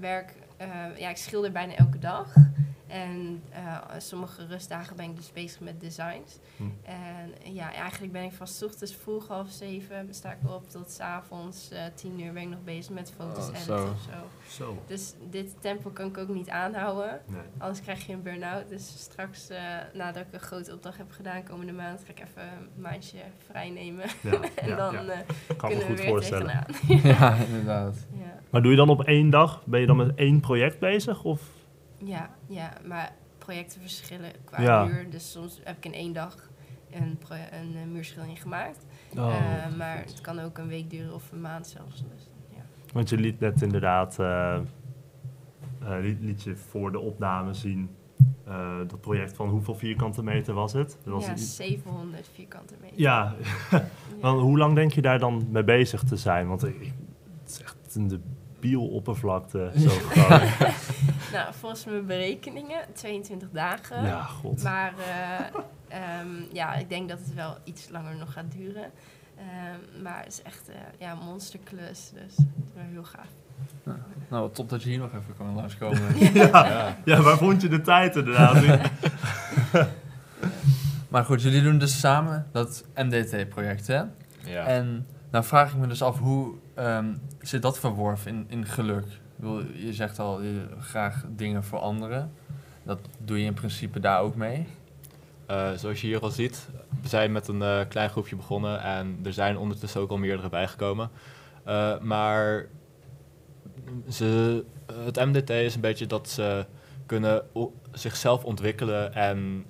werk, 0.00 0.34
ja, 0.96 1.08
ik 1.08 1.16
schilder 1.16 1.52
bijna 1.52 1.74
elke 1.74 1.98
dag. 1.98 2.34
En 2.92 3.42
eh, 3.50 3.76
sommige 3.98 4.46
rustdagen 4.46 4.96
ben 4.96 5.04
ik 5.10 5.16
dus 5.16 5.32
bezig 5.32 5.60
met 5.60 5.80
designs. 5.80 6.38
Hm. 6.56 6.62
En 6.82 7.54
ja, 7.54 7.72
eigenlijk 7.72 8.12
ben 8.12 8.22
ik 8.22 8.32
van 8.32 8.46
's 8.46 8.62
ochtends 8.62 8.94
vroeg 8.94 9.28
half 9.28 9.50
zeven 9.50 10.06
sta 10.10 10.30
ik 10.30 10.50
op 10.50 10.70
tot 10.70 10.90
's 10.90 11.00
avonds 11.00 11.70
eh, 11.70 11.82
tien 11.94 12.20
uur 12.20 12.32
ben 12.32 12.42
ik 12.42 12.48
nog 12.48 12.64
bezig 12.64 12.92
met 12.92 13.12
foto's 13.16 13.48
Oh, 13.48 13.54
editen 13.54 13.64
zo. 13.78 13.84
of 13.84 14.00
zo. 14.48 14.64
Zo. 14.64 14.82
Dus 14.86 15.14
dit 15.30 15.54
tempo 15.60 15.90
kan 15.90 16.06
ik 16.06 16.18
ook 16.18 16.28
niet 16.28 16.48
aanhouden. 16.48 17.20
Nee. 17.26 17.40
Anders 17.58 17.80
krijg 17.80 18.06
je 18.06 18.12
een 18.12 18.22
burn-out. 18.22 18.68
Dus 18.68 18.94
straks, 18.98 19.48
eh, 19.48 19.58
nadat 19.94 20.22
ik 20.26 20.32
een 20.32 20.40
grote 20.40 20.72
opdracht 20.72 20.98
heb 20.98 21.10
gedaan, 21.10 21.42
komende 21.44 21.72
maand, 21.72 22.00
ga 22.04 22.10
ik 22.10 22.20
even 22.20 22.42
een 22.42 22.82
maandje 22.82 23.18
vrij 23.50 23.70
nemen. 23.70 24.04
Ja, 24.20 24.30
en 24.54 24.68
ja, 24.68 24.76
dan 24.76 24.92
ja. 24.94 25.00
eh, 25.12 25.18
kunnen 25.56 25.78
we 25.78 25.84
goed 25.84 25.98
weer 25.98 26.08
voorstellen. 26.08 26.64
tegenaan. 26.88 27.36
ja, 27.38 27.44
inderdaad. 27.44 28.06
Ja. 28.12 28.38
Maar 28.50 28.62
doe 28.62 28.70
je 28.70 28.76
dan 28.76 28.88
op 28.88 29.02
één 29.02 29.30
dag, 29.30 29.62
ben 29.66 29.80
je 29.80 29.86
dan 29.86 29.96
met 29.96 30.14
één 30.14 30.40
project 30.40 30.78
bezig? 30.78 31.24
Of? 31.24 31.60
Ja, 32.04 32.30
ja, 32.46 32.72
maar 32.86 33.12
projecten 33.38 33.80
verschillen 33.80 34.30
qua 34.44 34.62
Ja. 34.62 34.86
uur. 34.86 35.10
Dus 35.10 35.30
soms 35.32 35.60
heb 35.64 35.76
ik 35.76 35.84
in 35.84 35.92
één 35.94 36.12
dag 36.12 36.50
een, 36.90 37.18
een 37.52 37.76
eh, 37.76 37.84
muurschildering 37.92 38.42
gemaakt. 38.42 38.86
Oh, 39.16 39.34
Eh, 39.36 39.76
maar 39.76 39.96
het 39.98 40.20
kan 40.20 40.38
ook 40.38 40.58
een 40.58 40.68
week 40.68 40.90
duren 40.90 41.14
of 41.14 41.32
een 41.32 41.40
maand 41.40 41.66
zelfs. 41.66 42.04
Dus, 42.14 42.28
ja. 42.50 42.62
Want 42.92 43.08
je 43.08 43.16
liet 43.16 43.40
net 43.40 43.62
inderdaad, 43.62 44.18
eh, 44.18 44.58
liet, 46.00 46.20
liet 46.20 46.42
je 46.42 46.56
voor 46.56 46.92
de 46.92 46.98
opname 46.98 47.54
zien, 47.54 47.90
dat 48.86 49.00
project 49.00 49.32
van 49.36 49.48
hoeveel 49.48 49.74
vierkante 49.74 50.22
meter 50.22 50.54
was 50.54 50.72
het? 50.72 50.98
Dat 51.04 51.12
was 51.14 51.24
ja, 51.24 51.30
een- 51.30 51.38
700 51.38 52.28
vierkante 52.34 52.74
meter. 52.80 53.00
ja. 53.00 53.34
Ja. 53.70 53.84
Want 54.20 54.40
hoe 54.40 54.58
lang 54.58 54.74
denk 54.74 54.92
je 54.92 55.02
daar 55.02 55.18
dan 55.18 55.46
mee 55.50 55.64
bezig 55.64 56.02
te 56.02 56.16
zijn? 56.16 56.48
Want 56.48 56.64
ik, 56.64 56.74
ik- 56.80 56.92
het 57.42 57.50
is 57.50 57.62
echt 57.62 57.94
een 57.94 58.22
debiel 58.62 58.88
oppervlakte. 58.88 59.70
Zo 59.76 59.88
groot. 60.10 60.40
Nou, 61.32 61.46
volgens 61.50 61.84
mijn 61.84 62.06
berekeningen 62.06 62.78
22 62.92 63.48
dagen. 63.52 64.04
ja, 64.04 64.22
god. 64.22 64.62
Maar 64.62 64.92
eh, 64.98 65.46
ehm, 65.88 66.28
ja, 66.52 66.74
ik 66.74 66.88
denk 66.88 67.08
dat 67.08 67.18
het 67.18 67.34
wel 67.34 67.56
iets 67.64 67.88
langer 67.88 68.16
nog 68.16 68.32
gaat 68.32 68.52
duren. 68.56 68.90
Ehm, 69.36 70.02
maar 70.02 70.18
het 70.18 70.32
is 70.32 70.42
echt 70.42 70.68
eh, 70.68 70.74
ja, 70.98 71.12
een 71.12 71.24
monsterklus. 71.24 72.10
Dus 72.14 72.36
wel 72.74 72.84
heel 72.84 73.04
gaaf. 73.04 73.28
Nou, 74.28 74.52
top 74.52 74.68
dat 74.68 74.82
je 74.82 74.88
hier 74.88 74.98
nog 74.98 75.14
even 75.14 75.36
kan 75.36 75.54
langskomen. 75.54 76.18
Ja. 76.34 76.96
ja, 77.04 77.22
waar 77.22 77.36
vond 77.36 77.62
je 77.62 77.68
de 77.68 77.80
tijd 77.80 78.16
inderdaad? 78.16 78.64
maar 81.08 81.24
goed, 81.24 81.42
jullie 81.42 81.62
doen 81.62 81.78
dus 81.78 82.00
samen 82.00 82.46
dat 82.52 82.84
MDT-project, 82.94 83.86
hè? 83.86 84.02
Ja. 84.44 84.64
En 84.64 85.06
nou 85.30 85.44
vraag 85.44 85.72
ik 85.72 85.78
me 85.78 85.86
dus 85.86 86.02
af, 86.02 86.18
hoe 86.18 86.54
ehm, 86.74 87.14
zit 87.40 87.62
dat 87.62 87.78
verworven 87.78 88.30
in, 88.30 88.44
in 88.48 88.66
geluk? 88.66 89.06
Je 89.74 89.92
zegt 89.92 90.18
al, 90.18 90.40
graag 90.80 91.24
dingen 91.28 91.64
voor 91.64 91.78
anderen. 91.78 92.32
Dat 92.82 92.98
doe 93.18 93.38
je 93.38 93.44
in 93.44 93.54
principe 93.54 94.00
daar 94.00 94.20
ook 94.20 94.34
mee. 94.34 94.66
Eh, 95.46 95.72
zoals 95.76 96.00
je 96.00 96.06
hier 96.06 96.20
al 96.20 96.30
ziet, 96.30 96.68
we 97.02 97.08
zijn 97.08 97.32
met 97.32 97.48
een 97.48 97.62
eh, 97.62 97.80
klein 97.88 98.10
groepje 98.10 98.36
begonnen 98.36 98.80
en 98.80 99.18
er 99.22 99.32
zijn 99.32 99.58
ondertussen 99.58 100.00
ook 100.00 100.10
al 100.10 100.16
meerdere 100.16 100.48
bijgekomen. 100.48 101.10
Eh, 101.64 101.98
maar 101.98 102.66
ze, 104.08 104.64
het 105.04 105.16
MDT 105.16 105.50
is 105.50 105.74
een 105.74 105.80
beetje 105.80 106.06
dat 106.06 106.28
ze 106.28 106.66
kunnen 107.06 107.42
zichzelf 107.92 108.44
ontwikkelen 108.44 109.14
en 109.14 109.64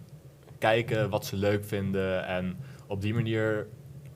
kijken 0.59 1.11
wat 1.11 1.27
ze 1.27 1.37
leuk 1.37 1.65
vinden 1.65 2.27
en 2.27 2.57
op 2.87 3.01
die 3.01 3.15
manier 3.15 3.67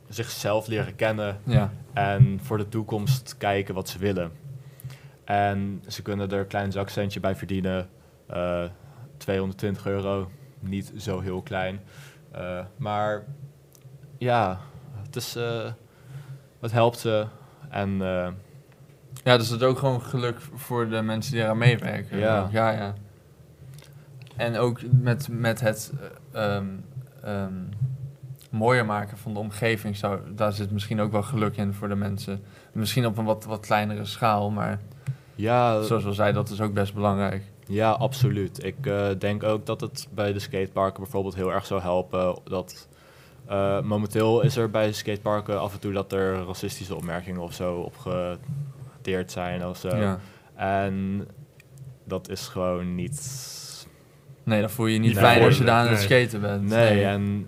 zichzelf 0.09 0.67
leren 0.67 0.95
kennen 0.95 1.41
Ja, 1.45 1.73
en 1.93 2.41
voor 2.43 2.59
de 2.59 2.69
toekomst 2.69 3.37
kijken 3.39 3.75
wat 3.75 3.89
ze 3.89 3.99
willen. 3.99 4.33
En 5.25 5.83
ze 5.87 6.03
kunnen 6.03 6.31
er 6.31 6.39
een 6.39 6.47
klein 6.47 6.73
zakcentje 6.73 7.21
bij 7.21 7.37
verdienen. 7.37 7.89
eh 8.27 8.65
220 9.17 9.87
euro, 9.87 10.31
niet 10.61 10.93
zo 10.97 11.21
heel 11.21 11.43
klein. 11.43 11.81
Eh, 12.31 12.65
maar 12.77 13.25
ja, 14.19 14.61
het, 15.03 15.17
is, 15.17 15.37
eh, 15.37 15.73
het 16.61 16.73
helpt 16.73 16.99
ze. 16.99 17.27
En 17.69 17.99
ja 19.25 19.37
dus 19.37 19.49
dat 19.49 19.61
is 19.61 19.67
ook 19.67 19.79
gewoon 19.79 20.03
geluk 20.03 20.37
voor 20.55 20.89
de 20.89 21.03
mensen 21.03 21.33
die 21.33 21.43
eraan 21.43 21.59
meewerken. 21.59 22.19
Ja. 22.19 22.49
ja, 22.51 22.71
ja. 22.71 22.95
En 24.37 24.57
ook 24.57 24.81
met, 24.91 25.29
met 25.31 25.61
het 25.61 25.93
ehm, 26.33 26.67
mooier 28.57 28.87
maken 28.87 29.19
van 29.19 29.33
de 29.33 29.39
omgeving, 29.39 29.97
zou, 29.97 30.21
daar 30.35 30.53
zit 30.53 30.71
misschien 30.71 31.01
ook 31.01 31.13
wel 31.13 31.23
geluk 31.23 31.57
in 31.57 31.75
voor 31.75 31.89
de 31.89 31.95
mensen. 31.95 32.43
Misschien 32.73 33.07
op 33.07 33.19
een 33.19 33.25
wat, 33.25 33.45
wat 33.45 33.67
kleinere 33.67 34.05
schaal, 34.05 34.51
maar 34.51 34.81
ja, 35.35 35.83
zoals 35.83 36.05
we 36.05 36.13
zei, 36.13 36.33
dat 36.33 36.51
is 36.51 36.61
ook 36.61 36.73
best 36.73 36.95
belangrijk. 36.95 37.43
Ja, 37.67 37.91
absoluut. 37.91 38.65
Ik 38.65 38.87
eh, 38.87 39.09
denk 39.19 39.43
ook 39.43 39.67
dat 39.67 39.81
het 39.81 40.09
bij 40.15 40.33
de 40.33 40.39
skateparken 40.39 41.03
bijvoorbeeld 41.03 41.35
heel 41.35 41.53
erg 41.53 41.67
zou 41.67 41.81
helpen. 41.81 42.39
Dat, 42.45 42.89
eh, 43.47 43.81
momenteel 43.81 44.41
is 44.41 44.57
er 44.57 44.71
bij 44.71 44.93
skateparken 44.93 45.61
af 45.61 45.73
en 45.73 45.81
toe 45.81 45.93
dat 45.93 46.13
er 46.13 46.45
racistische 46.47 46.95
opmerkingen 46.95 47.41
of 47.41 47.53
zo 47.55 47.75
opgeteerd 47.75 49.31
zijn 49.33 49.67
of 49.67 49.77
zo. 49.77 49.97
Ja. 49.97 50.19
En 50.55 51.29
dat 52.05 52.29
is 52.29 52.49
gewoon 52.49 52.95
niet... 52.95 53.45
Nee, 54.43 54.61
dan 54.61 54.71
voel 54.71 54.87
je 54.87 54.93
je 54.93 54.99
niet 54.99 55.15
Nee, 55.15 55.23
fijn 55.23 55.43
als 55.43 55.59
je 55.59 55.65
daar 55.65 55.79
aan 55.79 55.85
nee. 55.85 55.95
het 55.95 56.03
skaten 56.03 56.41
bent. 56.41 56.69
Nee, 56.69 57.05
en 57.05 57.47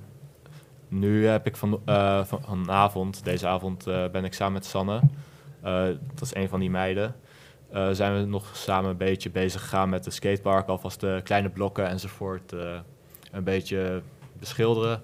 nu 0.88 1.26
heb 1.26 1.46
ik 1.46 1.56
van, 1.56 1.80
eh, 1.84 2.24
van, 2.24 2.40
vanavond, 2.42 3.24
deze 3.24 3.46
avond, 3.46 3.86
eh, 3.86 4.08
ben 4.12 4.24
ik 4.24 4.32
samen 4.34 4.52
met 4.52 4.64
Sanne. 4.64 5.00
Eh, 5.62 5.82
dat 6.14 6.20
is 6.22 6.34
een 6.34 6.48
van 6.48 6.60
die 6.60 6.70
meiden. 6.70 7.14
Eh, 7.72 7.88
zijn 7.90 8.14
we 8.20 8.24
nog 8.26 8.56
samen 8.56 8.90
een 8.90 8.96
beetje 8.96 9.30
bezig 9.30 9.60
gegaan 9.60 9.88
met 9.88 10.04
de 10.04 10.10
skatepark. 10.10 10.68
Alvast 10.68 11.00
de 11.00 11.20
kleine 11.24 11.48
blokken 11.48 11.88
enzovoort 11.88 12.52
eh, 12.52 12.78
een 13.32 13.44
beetje 13.44 14.02
beschilderen. 14.38 15.00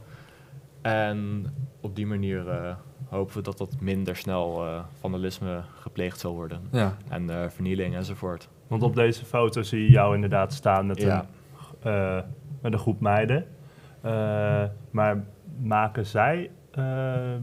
En 0.83 1.47
op 1.81 1.97
die 1.97 2.07
manier 2.07 2.49
eh, 2.49 2.75
hopen 3.09 3.37
we 3.37 3.42
dat 3.42 3.59
dat 3.59 3.81
minder 3.81 4.16
snel 4.16 4.66
eh, 4.66 4.79
vandalisme 5.01 5.62
gepleegd 5.81 6.20
zal 6.20 6.35
worden. 6.35 6.61
Ja, 6.73 6.97
En 7.09 7.31
eh, 7.31 7.49
vernieling 7.49 7.94
enzovoort. 7.94 8.49
Want 8.66 8.83
op 8.83 8.94
deze 8.94 9.25
foto 9.25 9.62
zie 9.62 9.83
je 9.83 9.90
jou 9.90 10.14
inderdaad 10.14 10.53
staan 10.53 10.87
met, 10.87 11.01
Ja. 11.01 11.27
een, 11.83 11.92
eh, 11.92 12.23
met 12.61 12.73
een 12.73 12.79
groep 12.79 13.01
meiden. 13.01 13.47
Eh, 14.01 14.62
maar 14.90 15.25
maken 15.62 16.06
zij 16.06 16.50
eh, 16.70 17.34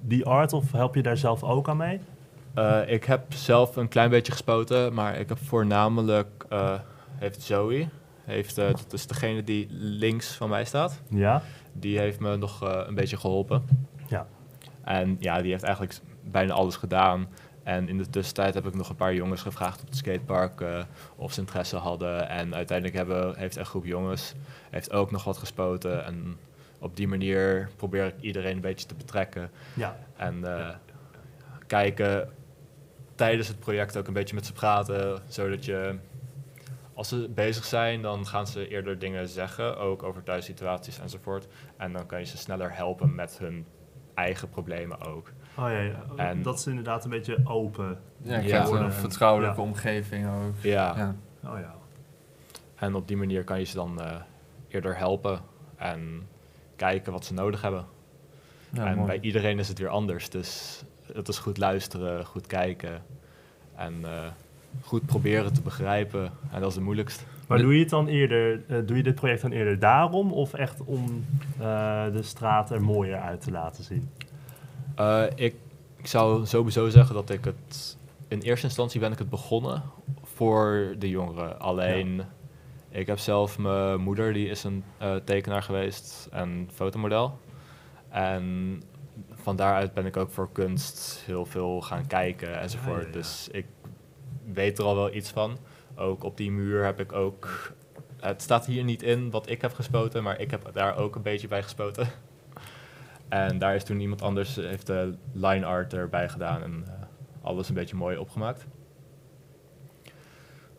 die 0.00 0.24
art 0.24 0.52
of 0.52 0.72
help 0.72 0.94
je 0.94 1.02
daar 1.02 1.16
zelf 1.16 1.42
ook 1.42 1.68
aan 1.68 1.76
mee? 1.76 2.00
Eh, 2.54 2.80
ik 2.86 3.04
heb 3.04 3.32
zelf 3.32 3.76
een 3.76 3.88
klein 3.88 4.10
beetje 4.10 4.32
gespoten, 4.32 4.94
maar 4.94 5.16
ik 5.18 5.28
heb 5.28 5.38
voornamelijk, 5.38 6.44
eh, 6.48 6.74
heeft 7.14 7.42
Zoe, 7.42 7.88
heeft, 8.24 8.56
dat 8.56 8.92
is 8.92 9.06
degene 9.06 9.44
die 9.44 9.66
links 9.70 10.36
van 10.36 10.48
mij 10.48 10.64
staat, 10.64 11.02
Ja? 11.08 11.42
die 11.72 11.98
heeft 11.98 12.20
me 12.20 12.36
nog 12.36 12.60
een 12.86 12.94
beetje 12.94 13.16
geholpen. 13.16 13.62
Ja. 14.08 14.26
En 14.84 15.16
ja, 15.20 15.42
die 15.42 15.50
heeft 15.50 15.62
eigenlijk 15.62 15.98
bijna 16.22 16.52
alles 16.52 16.76
gedaan. 16.76 17.28
En 17.62 17.88
in 17.88 17.98
de 17.98 18.10
tussentijd 18.10 18.54
heb 18.54 18.66
ik 18.66 18.74
nog 18.74 18.88
een 18.88 18.96
paar 18.96 19.14
jongens 19.14 19.42
gevraagd 19.42 19.80
op 19.80 19.86
het 19.86 19.96
skatepark 19.96 20.64
of 21.16 21.32
ze 21.32 21.40
interesse 21.40 21.76
hadden. 21.76 22.28
En 22.28 22.54
uiteindelijk 22.54 22.96
hebben, 22.96 23.36
heeft 23.36 23.56
een 23.56 23.66
groep 23.66 23.84
jongens 23.84 24.34
heeft 24.70 24.92
ook 24.92 25.10
nog 25.10 25.24
wat 25.24 25.38
gespoten. 25.38 26.04
En 26.04 26.36
op 26.78 26.96
die 26.96 27.08
manier 27.08 27.68
probeer 27.76 28.06
ik 28.06 28.14
iedereen 28.20 28.54
een 28.54 28.60
beetje 28.60 28.86
te 28.86 28.94
betrekken. 28.94 29.50
Ja. 29.74 29.96
En 30.16 30.44
eh, 30.58 30.68
kijken 31.66 32.28
tijdens 33.14 33.48
het 33.48 33.58
project 33.58 33.96
ook 33.96 34.06
een 34.06 34.12
beetje 34.12 34.34
met 34.34 34.46
ze 34.46 34.52
praten, 34.52 35.18
zodat 35.28 35.64
je 35.64 35.96
als 36.94 37.08
ze 37.08 37.30
bezig 37.34 37.64
zijn, 37.64 38.02
dan 38.02 38.26
gaan 38.26 38.46
ze 38.46 38.68
eerder 38.68 38.98
dingen 38.98 39.28
zeggen, 39.28 39.78
ook 39.78 40.02
over 40.02 40.22
thuissituaties 40.22 40.98
enzovoort. 41.00 41.46
En 41.76 41.92
dan 41.92 42.06
kan 42.06 42.18
je 42.18 42.24
ze 42.24 42.36
sneller 42.36 42.74
helpen 42.74 43.14
met 43.14 43.38
hun 43.38 43.66
eigen 44.14 44.48
problemen 44.48 45.00
ook. 45.00 45.32
Oh 45.58 45.70
ja, 45.70 45.78
ja. 45.80 46.02
En- 46.16 46.42
dat 46.42 46.58
is 46.58 46.66
inderdaad 46.66 47.04
een 47.04 47.10
beetje 47.10 47.38
open. 47.44 47.98
ja 48.22 48.36
je 48.36 48.42
Ja. 48.42 48.48
krijgt 48.48 48.70
een 48.70 48.82
En- 48.84 48.92
vertrouwelijke 48.92 49.60
ja. 49.60 49.66
omgeving 49.66 50.26
ook. 50.28 50.54
Ja, 50.62 50.96
Ja. 50.96 51.14
Oh 51.50 51.58
ja. 51.58 51.74
en 52.74 52.94
op 52.94 53.08
die 53.08 53.16
manier 53.16 53.44
kan 53.44 53.58
je 53.58 53.64
ze 53.64 53.74
dan 53.74 54.00
eh, 54.00 54.16
eerder 54.68 54.96
helpen 54.96 55.40
en 55.76 56.26
kijken 56.78 57.12
wat 57.12 57.24
ze 57.24 57.34
nodig 57.34 57.62
hebben. 57.62 57.86
Ja, 58.72 58.86
en 58.86 58.96
mooi. 58.96 59.06
bij 59.06 59.20
iedereen 59.20 59.58
is 59.58 59.68
het 59.68 59.78
weer 59.78 59.88
anders, 59.88 60.30
dus 60.30 60.82
het 61.12 61.28
is 61.28 61.38
goed 61.38 61.58
luisteren, 61.58 62.24
goed 62.24 62.46
kijken 62.46 63.02
en 63.74 63.94
eh, 64.02 64.26
goed 64.80 65.06
proberen 65.06 65.52
te 65.52 65.60
begrijpen. 65.60 66.32
En 66.50 66.60
dat 66.60 66.68
is 66.68 66.74
het 66.74 66.84
moeilijkst. 66.84 67.26
Maar 67.46 67.58
doe 67.58 67.74
je 67.74 67.80
het 67.80 67.90
dan 67.90 68.06
eerder, 68.06 68.64
eh, 68.68 68.76
doe 68.86 68.96
je 68.96 69.02
dit 69.02 69.14
project 69.14 69.42
dan 69.42 69.52
eerder 69.52 69.78
daarom 69.78 70.32
of 70.32 70.54
echt 70.54 70.84
om 70.84 71.24
eh, 71.58 72.12
de 72.12 72.22
straat 72.22 72.70
er 72.70 72.82
mooier 72.82 73.20
uit 73.20 73.40
te 73.40 73.50
laten 73.50 73.84
zien? 73.84 74.10
Ik, 75.34 75.54
ik 75.96 76.06
zou 76.06 76.46
sowieso 76.46 76.88
zeggen 76.88 77.14
dat 77.14 77.30
ik 77.30 77.44
het... 77.44 77.96
In 78.28 78.40
eerste 78.40 78.66
instantie 78.66 79.00
ben 79.00 79.12
ik 79.12 79.18
het 79.18 79.30
begonnen 79.30 79.82
voor 80.22 80.94
de 80.98 81.08
jongeren. 81.08 81.60
Alleen, 81.60 82.22
ik 82.90 83.06
heb 83.06 83.18
zelf 83.18 83.58
mijn 83.58 84.00
moeder, 84.00 84.32
die 84.32 84.48
is 84.48 84.64
een 84.64 84.84
eh, 84.98 85.14
tekenaar 85.16 85.62
geweest 85.62 86.28
en 86.30 86.68
fotomodel. 86.72 87.38
En 88.08 88.82
van 89.30 89.56
daaruit 89.56 89.94
ben 89.94 90.06
ik 90.06 90.16
ook 90.16 90.30
voor 90.30 90.52
kunst 90.52 91.22
heel 91.26 91.46
veel 91.46 91.80
gaan 91.80 92.06
kijken 92.06 92.60
enzovoort. 92.60 92.96
Ja, 92.96 93.00
ja, 93.00 93.06
ja. 93.06 93.12
Dus 93.12 93.48
ik 93.52 93.66
weet 94.52 94.78
er 94.78 94.84
al 94.84 94.94
wel 94.94 95.14
iets 95.14 95.30
van. 95.30 95.58
Ook 95.96 96.24
op 96.24 96.36
die 96.36 96.50
muur 96.50 96.84
heb 96.84 97.00
ik 97.00 97.12
ook... 97.12 97.72
Het 98.20 98.42
staat 98.42 98.66
hier 98.66 98.84
niet 98.84 99.02
in 99.02 99.30
wat 99.30 99.48
ik 99.50 99.60
heb 99.60 99.74
gespoten, 99.74 100.22
maar 100.22 100.40
ik 100.40 100.50
heb 100.50 100.70
daar 100.72 100.96
ook 100.96 101.16
een 101.16 101.22
beetje 101.22 101.48
bij 101.48 101.62
gespoten. 101.62 102.08
En 103.28 103.58
daar 103.58 103.74
is 103.74 103.84
toen 103.84 104.00
iemand 104.00 104.22
anders, 104.22 104.56
heeft 104.56 104.86
de 104.86 105.14
line 105.32 105.66
art 105.66 105.92
erbij 105.92 106.28
gedaan 106.28 106.62
en 106.62 106.84
eh, 106.86 106.92
alles 107.42 107.68
een 107.68 107.74
beetje 107.74 107.96
mooi 107.96 108.16
opgemaakt. 108.16 108.66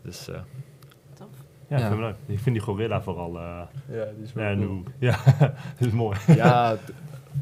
Dus 0.02 0.28
eh. 0.28 0.42
Ja, 1.70 1.78
Ja. 1.78 1.88
vind 1.88 1.94
ik 1.94 2.00
leuk. 2.06 2.16
Ik 2.26 2.40
vind 2.40 2.56
die 2.56 2.64
gorilla 2.64 3.02
vooral... 3.02 3.38
eh 3.38 3.62
ja, 3.90 4.06
die 4.16 4.24
is 4.24 4.32
ja, 4.36 4.54
nu, 4.54 4.84
ja, 5.00 5.18
dat 5.40 5.88
is 5.88 5.92
mooi. 5.92 6.18
ja, 6.28 6.76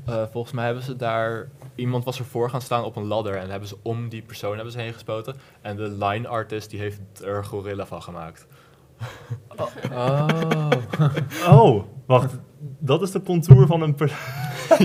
eh, 0.06 0.24
volgens 0.32 0.54
mij 0.54 0.66
hebben 0.66 0.84
ze 0.84 0.96
daar... 0.96 1.48
Iemand 1.76 2.04
was 2.04 2.20
ervoor 2.20 2.50
gaan 2.50 2.62
staan 2.62 2.84
op 2.84 2.96
een 2.96 3.06
ladder 3.06 3.36
en 3.38 3.50
hebben 3.50 3.70
ze 3.70 3.78
om 3.82 4.10
die 4.10 4.22
persoon 4.22 4.56
hebben 4.56 4.72
ze 4.72 4.80
heen 4.80 4.94
gespoten. 4.94 5.36
En 5.62 5.76
de 5.76 5.90
line 6.06 6.28
artist 6.28 6.70
die 6.70 6.80
heeft 6.80 7.00
er 7.24 7.46
gorilla 7.46 7.86
van 7.86 8.02
gemaakt. 8.02 8.48
Oh. 9.92 10.70
Oh, 11.50 11.84
wacht. 12.06 12.38
Dat 12.80 13.02
is 13.02 13.12
de 13.12 13.22
contour 13.22 13.68
van 13.68 13.82
een 13.82 13.96
persoon. 13.96 14.18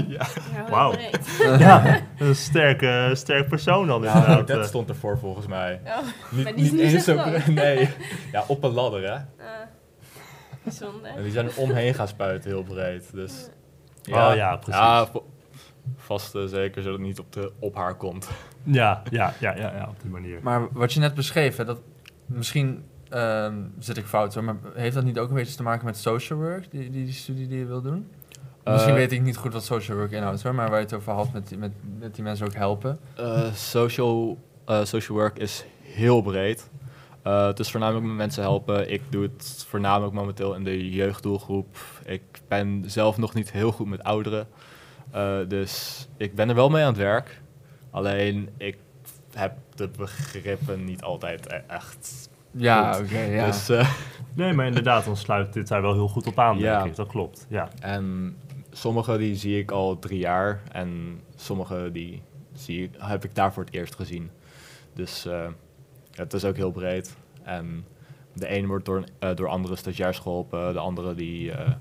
Ja, 0.08 0.26
Wauw. 0.70 0.94
ja, 1.58 2.00
een 2.18 2.34
sterke, 2.36 3.10
sterk 3.14 3.48
persoon 3.48 3.86
dan 3.86 4.02
Ja, 4.02 4.14
inderdaad. 4.14 4.46
dat 4.46 4.58
eh. 4.58 4.64
stond 4.64 4.88
ervoor 4.88 5.18
volgens 5.18 5.46
mij. 5.46 5.80
Oh, 5.86 5.96
Niet, 6.30 6.44
maar 6.44 6.54
die 6.54 6.64
is 6.64 6.70
niet 6.70 6.80
niet 6.82 6.92
eens 6.92 7.04
zo. 7.04 7.24
Nee, 7.52 7.88
ja, 8.32 8.44
op 8.46 8.64
een 8.64 8.70
ladder 8.72 9.02
hè. 9.02 9.14
eh, 9.14 9.24
bijzonder. 10.62 11.10
En 11.16 11.22
die 11.22 11.32
zijn 11.32 11.46
er 11.46 11.56
omheen 11.56 11.94
gaan 11.94 12.08
spuiten, 12.08 12.50
heel 12.50 12.62
breed. 12.62 13.12
Dus, 13.12 13.48
Oh 14.10 14.32
ja, 14.34 14.56
precies. 14.56 14.80
Ja, 14.80 15.08
vast 15.96 16.34
eh, 16.34 16.44
zeker 16.44 16.82
zodat 16.82 16.98
het 16.98 17.06
niet 17.06 17.18
op, 17.18 17.32
de, 17.32 17.52
op 17.58 17.74
haar 17.74 17.94
komt. 17.94 18.28
Ja, 18.62 19.02
ja, 19.10 19.34
ja, 19.40 19.56
ja, 19.56 19.72
ja, 19.74 19.86
op 19.88 20.00
die 20.02 20.10
manier. 20.10 20.38
Maar 20.42 20.68
wat 20.72 20.92
je 20.92 21.00
net 21.00 21.14
beschreef, 21.14 21.56
hè, 21.56 21.64
dat 21.64 21.80
misschien 22.26 22.84
ehm, 23.08 23.54
zit 23.78 23.96
ik 23.96 24.06
fout 24.06 24.34
hoor, 24.34 24.44
maar 24.44 24.56
heeft 24.74 24.94
dat 24.94 25.04
niet 25.04 25.18
ook 25.18 25.28
een 25.28 25.34
beetje 25.34 25.56
te 25.56 25.62
maken 25.62 25.84
met 25.84 25.96
social 25.96 26.38
work, 26.38 26.70
die, 26.70 26.90
die, 26.90 27.04
die 27.04 27.12
studie 27.14 27.48
die 27.48 27.58
je 27.58 27.66
wil 27.66 27.82
doen? 27.82 28.10
Misschien 28.64 28.92
Eh, 28.92 28.98
weet 28.98 29.12
ik 29.12 29.22
niet 29.22 29.36
goed 29.36 29.52
wat 29.52 29.64
social 29.64 29.96
work 29.96 30.10
inhoudt 30.12 30.42
hoor, 30.42 30.54
maar 30.54 30.68
waar 30.68 30.78
je 30.78 30.84
het 30.84 30.94
over 30.94 31.12
had 31.12 31.32
met 31.32 31.48
die, 31.48 31.58
met, 31.58 31.72
met 31.98 32.14
die 32.14 32.24
mensen 32.24 32.46
ook 32.46 32.54
helpen. 32.54 32.98
Eh, 33.16 33.52
social, 33.54 34.38
eh, 34.64 34.84
social 34.84 35.18
work 35.18 35.38
is 35.38 35.64
heel 35.82 36.22
breed. 36.22 36.70
Eh, 37.22 37.46
het 37.46 37.58
is 37.58 37.70
voornamelijk 37.70 38.06
met 38.06 38.16
mensen 38.16 38.42
helpen. 38.42 38.92
Ik 38.92 39.02
doe 39.10 39.22
het 39.22 39.64
voornamelijk 39.68 40.12
momenteel 40.14 40.54
in 40.54 40.64
de 40.64 40.90
jeugddoelgroep. 40.90 41.76
Ik 42.04 42.22
ben 42.48 42.82
zelf 42.86 43.16
nog 43.18 43.34
niet 43.34 43.52
heel 43.52 43.72
goed 43.72 43.86
met 43.88 44.02
ouderen. 44.02 44.46
Eh, 45.10 45.36
dus 45.48 46.06
ik 46.16 46.34
ben 46.34 46.48
er 46.48 46.54
wel 46.54 46.68
mee 46.70 46.82
aan 46.82 46.88
het 46.88 46.96
werk. 46.96 47.40
Alleen 47.90 48.48
ik 48.56 48.76
heb 49.34 49.52
de 49.74 49.88
begrippen 49.96 50.84
niet 50.84 51.02
altijd 51.02 51.46
e- 51.52 51.62
echt. 51.68 52.30
Ja, 52.50 52.98
oké, 52.98 53.18
ja. 53.20 53.46
Dus, 53.46 53.68
eh, 53.68 53.90
Nee, 54.34 54.52
maar 54.52 54.66
inderdaad, 54.66 55.04
dan 55.04 55.16
sluit 55.16 55.52
dit 55.52 55.68
daar 55.68 55.82
wel 55.82 55.92
heel 55.92 56.08
goed 56.08 56.26
op 56.26 56.38
aan, 56.38 56.58
Ja. 56.58 56.76
denk 56.78 56.90
ik. 56.90 56.96
Dat 56.96 57.08
klopt, 57.08 57.46
ja. 57.48 57.68
en 57.80 58.36
sommige 58.72 59.18
die 59.18 59.36
zie 59.36 59.58
ik 59.58 59.70
al 59.70 59.98
drie 59.98 60.18
jaar. 60.18 60.62
En 60.72 61.20
sommige 61.36 61.90
die 61.92 62.22
zie 62.52 62.82
ik, 62.82 62.90
heb 62.98 63.24
ik 63.24 63.34
daar 63.34 63.52
voor 63.52 63.64
het 63.64 63.74
eerst 63.74 63.94
gezien. 63.94 64.30
Dus 64.92 65.26
eh, 65.26 65.48
het 66.10 66.32
is 66.32 66.44
ook 66.44 66.56
heel 66.56 66.70
breed. 66.70 67.16
En 67.42 67.84
de 68.32 68.46
ene 68.46 68.66
wordt 68.66 68.84
door, 68.84 69.04
eh, 69.18 69.34
door 69.34 69.48
andere 69.48 69.76
stagiairs 69.76 70.18
geholpen. 70.18 70.72
De 70.72 70.78
andere 70.78 71.14
die 71.14 71.52
eh, 71.52 71.72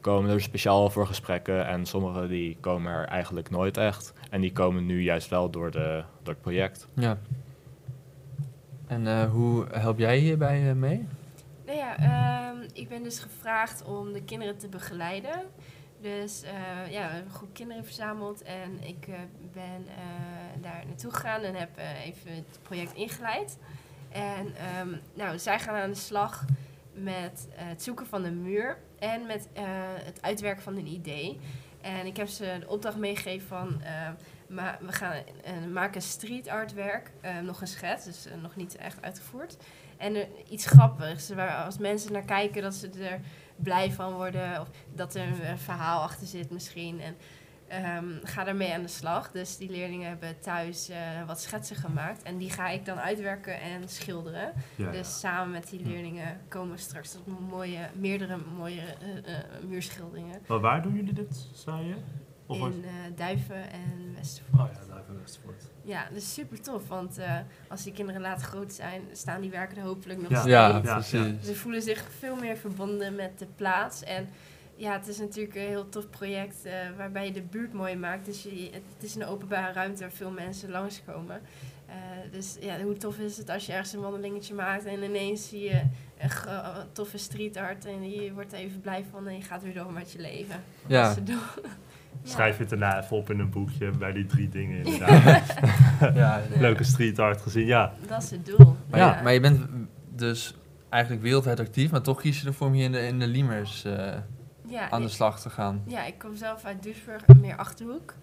komen 0.00 0.30
er 0.30 0.40
speciaal 0.40 0.90
voor 0.90 1.06
gesprekken. 1.06 1.66
En 1.66 1.86
sommige 1.86 2.28
die 2.28 2.56
komen 2.60 2.92
er 2.92 3.04
eigenlijk 3.04 3.50
nooit 3.50 3.76
echt. 3.76 4.12
En 4.30 4.40
die 4.40 4.52
komen 4.52 4.86
nu 4.86 5.02
juist 5.02 5.28
wel 5.28 5.50
door, 5.50 5.70
de, 5.70 6.04
door 6.22 6.34
het 6.34 6.42
project. 6.42 6.88
ja. 6.94 7.18
En 8.86 9.06
eh, 9.06 9.30
hoe 9.30 9.66
help 9.70 9.98
jij 9.98 10.18
hierbij 10.18 10.74
mee? 10.74 11.06
Nou 11.66 11.78
ja, 11.78 11.96
ehm, 11.96 12.56
ik 12.72 12.88
ben 12.88 13.02
dus 13.02 13.18
gevraagd 13.18 13.84
om 13.84 14.12
de 14.12 14.22
kinderen 14.22 14.58
te 14.58 14.68
begeleiden. 14.68 15.40
Dus 16.04 16.42
eh, 16.42 16.92
ja, 16.92 17.06
we 17.06 17.12
hebben 17.12 17.24
een 17.24 17.36
groep 17.36 17.54
kinderen 17.54 17.84
verzameld 17.84 18.42
en 18.42 18.82
ik 18.82 19.06
eh, 19.08 19.14
ben 19.52 19.86
eh, 19.86 20.62
daar 20.62 20.82
naartoe 20.86 21.12
gegaan 21.12 21.42
en 21.42 21.54
heb 21.54 21.78
even 22.04 22.34
het 22.34 22.58
project 22.62 22.94
ingeleid. 22.94 23.58
En 24.12 24.54
ehm, 24.56 24.88
nou, 25.14 25.38
zij 25.38 25.58
gaan 25.58 25.74
aan 25.74 25.90
de 25.90 25.96
slag 25.96 26.44
met 26.92 27.48
het 27.54 27.82
zoeken 27.82 28.06
van 28.06 28.24
een 28.24 28.42
muur 28.42 28.78
en 28.98 29.26
met 29.26 29.48
het 30.04 30.22
uitwerken 30.22 30.62
van 30.62 30.76
een 30.76 30.86
idee. 30.86 31.40
En 31.80 32.06
ik 32.06 32.16
heb 32.16 32.28
ze 32.28 32.56
de 32.60 32.68
opdracht 32.68 32.96
meegegeven 32.96 33.48
van, 33.48 33.82
ma 34.46 34.78
we 34.80 34.92
gaan 34.92 35.14
maken 35.72 36.02
street 36.02 36.48
artwerk, 36.48 37.10
nog 37.42 37.60
een 37.60 37.66
schets, 37.66 38.04
dus 38.04 38.26
nog 38.42 38.56
niet 38.56 38.76
echt 38.76 39.02
uitgevoerd. 39.02 39.56
En 39.96 40.26
iets 40.48 40.66
grappigs, 40.66 41.28
waar 41.28 41.64
als 41.64 41.78
mensen 41.78 42.12
naar 42.12 42.24
kijken 42.24 42.62
dat 42.62 42.74
ze 42.74 42.88
er 42.88 43.20
blij 43.56 43.92
van 43.92 44.12
worden. 44.12 44.60
Of 44.60 44.68
dat 44.94 45.14
er 45.14 45.22
een, 45.22 45.48
een 45.48 45.58
verhaal 45.58 46.02
achter 46.02 46.26
zit 46.26 46.50
misschien. 46.50 47.00
En 47.00 47.16
ehm, 47.68 48.04
ga 48.22 48.44
daarmee 48.44 48.72
aan 48.74 48.82
de 48.82 48.88
slag. 48.88 49.30
Dus 49.30 49.56
die 49.56 49.70
leerlingen 49.70 50.08
hebben 50.08 50.40
thuis 50.40 50.88
eh, 50.88 50.98
wat 51.26 51.40
schetsen 51.40 51.76
gemaakt. 51.76 52.22
En 52.22 52.36
die 52.38 52.50
ga 52.50 52.68
ik 52.68 52.84
dan 52.84 52.98
uitwerken 52.98 53.60
en 53.60 53.88
schilderen. 53.88 54.52
ja, 54.76 54.90
Dus 54.90 55.20
samen 55.20 55.52
met 55.52 55.68
die 55.70 55.80
leerlingen 55.86 56.40
komen 56.48 56.74
we 56.74 56.80
straks 56.80 57.12
tot 57.12 57.50
mooie, 57.50 57.88
meerdere 57.94 58.38
mooie 58.56 58.80
eh, 58.80 59.34
eh, 59.36 59.44
muurschilderingen. 59.68 60.38
Maar 60.46 60.60
waar 60.60 60.82
doen 60.82 60.94
jullie 60.94 61.12
dit, 61.14 61.48
zei 61.52 61.86
je? 61.86 61.94
Of 62.46 62.58
in 62.58 62.84
Duiven 63.16 63.70
en 63.72 64.14
Westervoort. 64.14 64.70
Oh 64.70 64.86
ja, 64.88 64.93
Ja, 65.82 66.06
dat 66.08 66.16
is 66.16 66.34
super 66.34 66.60
tof. 66.60 66.88
Want 66.88 67.18
eh, 67.18 67.36
als 67.68 67.82
die 67.82 67.92
kinderen 67.92 68.20
later 68.20 68.46
groot 68.46 68.72
zijn, 68.72 69.02
staan 69.12 69.40
die 69.40 69.50
werken 69.50 69.76
er 69.76 69.82
hopelijk 69.82 70.20
nog 70.20 70.30
Ja. 70.30 70.38
steeds. 70.40 70.52
Ja, 70.54 70.80
precies. 70.80 71.46
Ze 71.46 71.54
voelen 71.54 71.82
zich 71.82 72.04
veel 72.18 72.36
meer 72.36 72.56
verbonden 72.56 73.14
met 73.14 73.38
de 73.38 73.46
plaats. 73.56 74.02
En 74.02 74.28
ja, 74.76 74.92
het 74.92 75.08
is 75.08 75.18
natuurlijk 75.18 75.54
een 75.54 75.60
heel 75.66 75.88
tof 75.88 76.10
project 76.10 76.64
eh, 76.64 76.72
waarbij 76.96 77.26
je 77.26 77.32
de 77.32 77.42
buurt 77.42 77.72
mooi 77.72 77.96
maakt. 77.96 78.24
Dus 78.26 78.42
je, 78.42 78.70
het 78.72 79.02
is 79.02 79.14
een 79.14 79.26
openbare 79.26 79.72
ruimte 79.72 80.00
waar 80.00 80.12
veel 80.12 80.30
mensen 80.30 80.70
langskomen. 80.70 81.40
Eh 81.86 81.94
dus 82.32 82.56
ja, 82.60 82.80
hoe 82.80 82.96
tof 82.96 83.18
is 83.18 83.36
het 83.36 83.48
als 83.50 83.66
je 83.66 83.72
ergens 83.72 83.92
een 83.92 84.00
wandelingetje 84.00 84.54
maakt 84.54 84.84
en 84.84 85.02
ineens 85.02 85.48
zie 85.48 85.60
je 85.62 85.82
een 86.18 86.92
toffe 86.92 87.18
street 87.18 87.56
art 87.56 87.84
en 87.84 88.10
je 88.10 88.32
wordt 88.32 88.52
er 88.52 88.58
even 88.58 88.80
blij 88.80 89.04
van 89.10 89.28
en 89.28 89.36
je 89.36 89.42
gaat 89.42 89.62
weer 89.62 89.74
door 89.74 89.92
met 89.92 90.12
je 90.12 90.18
leven. 90.20 90.62
Ja. 90.86 91.14
Dat 92.14 92.22
is 92.24 92.30
het. 92.30 92.54
Schrijf 92.56 92.56
daarna 92.68 93.02
even 93.02 93.16
op 93.16 93.30
in 93.30 93.38
een 93.38 93.50
boekje 93.50 93.90
bij 93.90 94.12
die 94.12 94.26
drie 94.26 94.48
dingen 94.48 94.78
inderdaad. 94.84 95.54
ja. 96.14 96.40
Leuke 96.58 96.84
street 96.84 97.18
art 97.18 97.40
gezien, 97.40 97.66
ja. 97.66 97.92
Dat 98.08 98.22
is 98.22 98.30
het 98.30 98.46
doel. 98.46 98.76
Maar, 98.90 99.00
ja. 99.00 99.16
je, 99.16 99.22
maar 99.22 99.32
je 99.32 99.40
bent 99.40 99.66
dus 100.08 100.54
eigenlijk 100.88 101.22
wereldwijd 101.22 101.60
actief, 101.60 101.90
maar 101.90 102.02
toch 102.02 102.20
kies 102.20 102.40
je 102.40 102.46
ervoor 102.46 102.66
om 102.66 102.72
hier 102.72 102.84
in 102.84 102.92
de, 102.92 103.06
in 103.06 103.18
de 103.18 103.26
Liemers 103.26 103.84
eh, 103.84 104.12
ja, 104.66 104.90
aan 104.90 105.00
de 105.00 105.06
ik- 105.06 105.12
slag 105.12 105.40
te 105.40 105.50
gaan. 105.50 105.82
Ja, 105.86 106.04
ik 106.04 106.18
kom 106.18 106.36
zelf 106.36 106.64
uit 106.64 106.82
Duisburg, 106.82 107.22
meer 107.40 107.56
Achterhoek. 107.56 108.14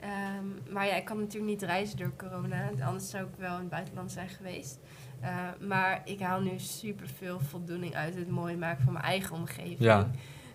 Ehm, 0.00 0.72
maar 0.74 0.86
ja, 0.86 0.94
ik 0.94 1.04
kan 1.04 1.18
natuurlijk 1.18 1.50
niet 1.50 1.62
reizen 1.62 1.96
door 1.98 2.12
corona. 2.16 2.70
Anders 2.84 3.10
zou 3.10 3.24
ik 3.24 3.30
wel 3.38 3.54
in 3.54 3.60
het 3.60 3.68
buitenland 3.68 4.12
zijn 4.12 4.28
geweest. 4.28 4.78
Eh, 5.20 5.30
maar 5.60 6.00
ik 6.04 6.20
haal 6.20 6.40
nu 6.40 6.50
super 6.56 7.06
veel 7.18 7.40
voldoening 7.40 7.94
uit 7.94 8.14
het 8.14 8.28
mooi 8.30 8.56
maken 8.56 8.84
van 8.84 8.92
mijn 8.92 9.04
eigen 9.04 9.36
omgeving. 9.36 9.78
Ja. 9.78 10.10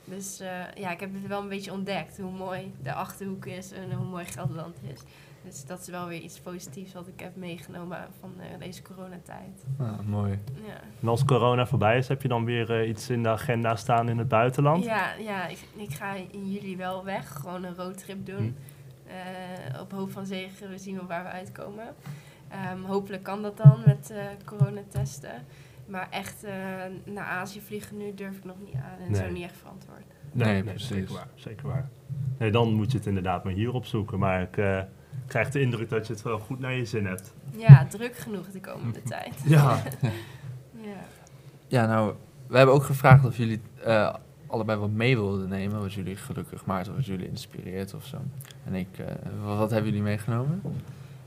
Dus 0.06 0.40
eh, 0.40 0.74
ja, 0.76 0.92
ik 0.92 1.00
heb 1.00 1.14
het 1.14 1.28
wel 1.28 1.42
een 1.42 1.50
beetje 1.50 1.72
ontdekt 1.72 2.18
hoe 2.18 2.32
mooi 2.32 2.74
de 2.84 2.94
Achterhoek 2.94 3.46
is 3.46 3.72
en 3.72 3.92
hoe 3.92 4.06
mooi 4.06 4.26
Gelderland 4.26 4.78
is. 4.94 5.02
Dus 5.46 5.66
dat 5.66 5.80
is 5.80 5.88
wel 5.88 6.08
weer 6.08 6.20
iets 6.20 6.40
positiefs 6.40 6.94
wat 6.94 7.08
ik 7.08 7.20
heb 7.20 7.36
meegenomen 7.36 8.08
van 8.20 8.34
eh, 8.40 8.60
deze 8.60 8.82
coronatijd. 8.82 9.66
Ah, 9.80 10.00
mooi. 10.06 10.40
Ja. 10.66 10.80
En 11.02 11.08
als 11.08 11.26
corona 11.26 11.66
voorbij 11.66 11.98
is, 11.98 12.08
heb 12.08 12.22
je 12.22 12.28
dan 12.28 12.46
weer 12.46 12.82
eh, 12.82 12.90
iets 12.90 13.10
in 13.10 13.24
de 13.24 13.30
agenda 13.30 13.76
staan 13.76 14.10
in 14.10 14.18
het 14.18 14.28
buitenland? 14.28 14.84
Ja, 14.84 15.14
ja 15.14 15.48
ik, 15.48 15.60
ik 15.76 15.94
ga 15.94 16.14
in 16.32 16.52
juli 16.52 16.78
wel 16.78 17.04
weg. 17.04 17.34
Gewoon 17.34 17.64
een 17.64 17.76
roadtrip 17.76 18.26
doen. 18.26 18.56
Eh, 19.08 19.82
op 19.82 19.92
hoop 19.92 20.12
van 20.12 20.26
zegen. 20.26 20.70
We 20.70 20.78
zien 20.78 20.96
wel 20.96 21.06
waar 21.06 21.24
we 21.24 21.30
uitkomen. 21.30 21.96
Ehm, 22.48 22.82
hopelijk 22.82 23.24
kan 23.24 23.42
dat 23.42 23.58
dan 23.58 23.82
met 23.86 24.10
eh 24.10 24.26
coronatesten. 24.46 25.46
Maar 25.86 26.08
echt 26.10 26.44
eh, 26.44 26.54
naar 27.04 27.26
Azië 27.26 27.62
vliegen 27.62 27.98
nu 27.98 28.14
durf 28.14 28.38
ik 28.38 28.44
nog 28.44 28.56
niet 28.66 28.76
aan. 28.76 29.06
En 29.06 29.12
Nee. 29.12 29.22
zo 29.22 29.32
niet 29.32 29.44
echt 29.44 29.58
verantwoord. 29.58 30.04
Nee, 30.32 30.64
precies. 30.64 30.88
Zeker 30.88 31.14
waar, 31.14 31.28
zeker 31.36 31.68
waar. 31.68 31.90
Nee, 32.38 32.52
dan 32.52 32.74
moet 32.74 32.92
je 32.92 32.98
het 32.98 33.08
inderdaad 33.08 33.44
maar 33.44 33.54
hier 33.54 33.74
opzoeken. 33.74 34.20
Maar 34.20 34.42
ik 34.42 34.58
eh, 34.58 34.82
krijg 35.28 35.50
de 35.50 35.62
indruk 35.62 35.90
dat 35.90 36.08
je 36.08 36.14
het 36.14 36.22
wel 36.22 36.40
goed 36.40 36.60
naar 36.60 36.74
je 36.74 36.86
zin 36.86 37.06
hebt. 37.06 37.34
Ja, 37.58 37.86
druk 37.86 38.16
genoeg 38.18 38.48
de 38.52 38.60
komende 38.60 39.02
tijd. 39.16 39.42
Ja. 39.46 39.82
Ja. 40.82 41.04
Ja, 41.68 41.86
nou, 41.86 42.14
we 42.48 42.58
hebben 42.58 42.76
ook 42.76 42.84
gevraagd 42.84 43.26
of 43.26 43.38
jullie 43.38 43.62
eh, 43.84 44.14
allebei 44.48 44.80
wat 44.80 44.90
mee 44.90 45.16
wilden 45.16 45.50
nemen, 45.50 45.80
wat 45.82 45.94
jullie 45.94 46.16
gelukkig 46.16 46.66
maakt 46.66 46.90
of 46.90 46.96
wat 46.96 47.06
jullie 47.06 47.28
inspireert 47.28 47.94
of 47.94 48.06
zo. 48.06 48.18
En 48.66 48.74
ik, 48.74 48.88
eh, 48.98 49.06
wat, 49.44 49.58
wat 49.58 49.70
hebben 49.72 49.90
jullie 49.90 50.06
meegenomen? 50.06 50.62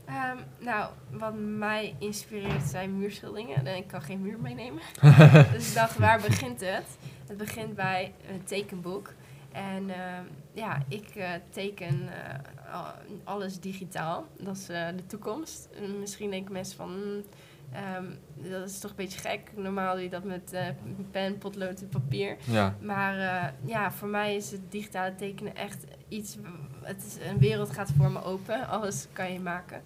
Ehm, 0.09 0.37
Nou, 0.59 0.89
wat 1.11 1.33
mij 1.37 1.95
inspireert 1.99 2.63
zijn 2.63 2.97
muurschilderingen. 2.97 3.65
En 3.65 3.75
ik 3.75 3.87
kan 3.87 4.01
geen 4.01 4.21
muur 4.21 4.39
meenemen. 4.39 4.81
dus 5.53 5.69
ik 5.69 5.75
dacht, 5.75 5.97
waar 5.97 6.21
begint 6.21 6.59
het? 6.59 6.97
Het 7.27 7.37
begint 7.37 7.75
bij 7.75 8.13
een 8.31 8.43
tekenboek. 8.43 9.13
En 9.51 9.89
ehm, 9.89 10.23
ja, 10.53 10.81
ik 10.87 11.09
eh, 11.15 11.29
teken 11.49 12.09
eh, 12.13 12.73
al- 12.73 12.93
alles 13.23 13.59
digitaal. 13.59 14.25
Dat 14.39 14.55
is 14.55 14.69
eh, 14.69 14.87
de 14.95 15.05
toekomst. 15.05 15.69
En 15.81 15.99
misschien 15.99 16.31
denken 16.31 16.53
mensen 16.53 16.77
van, 16.77 16.89
hmm, 16.89 17.23
ehm, 17.71 18.05
dat 18.51 18.69
is 18.69 18.79
toch 18.79 18.89
een 18.91 18.97
beetje 18.97 19.19
gek. 19.19 19.51
Normaal 19.55 19.93
doe 19.93 20.03
je 20.03 20.09
dat 20.09 20.23
met 20.23 20.53
pen, 21.11 21.37
potlood 21.37 21.81
en 21.81 21.89
papier. 21.89 22.37
Ja. 22.43 22.75
Maar 22.81 23.53
ja, 23.65 23.91
voor 23.91 24.07
mij 24.07 24.35
is 24.35 24.51
het 24.51 24.71
digitale 24.71 25.15
tekenen 25.15 25.55
echt 25.55 25.83
iets. 26.09 26.37
Het 26.81 27.03
is, 27.05 27.27
een 27.29 27.37
wereld 27.37 27.69
gaat 27.69 27.91
voor 27.97 28.11
me 28.11 28.23
open. 28.23 28.67
Alles 28.67 29.07
kan 29.13 29.33
je 29.33 29.39
maken. 29.39 29.81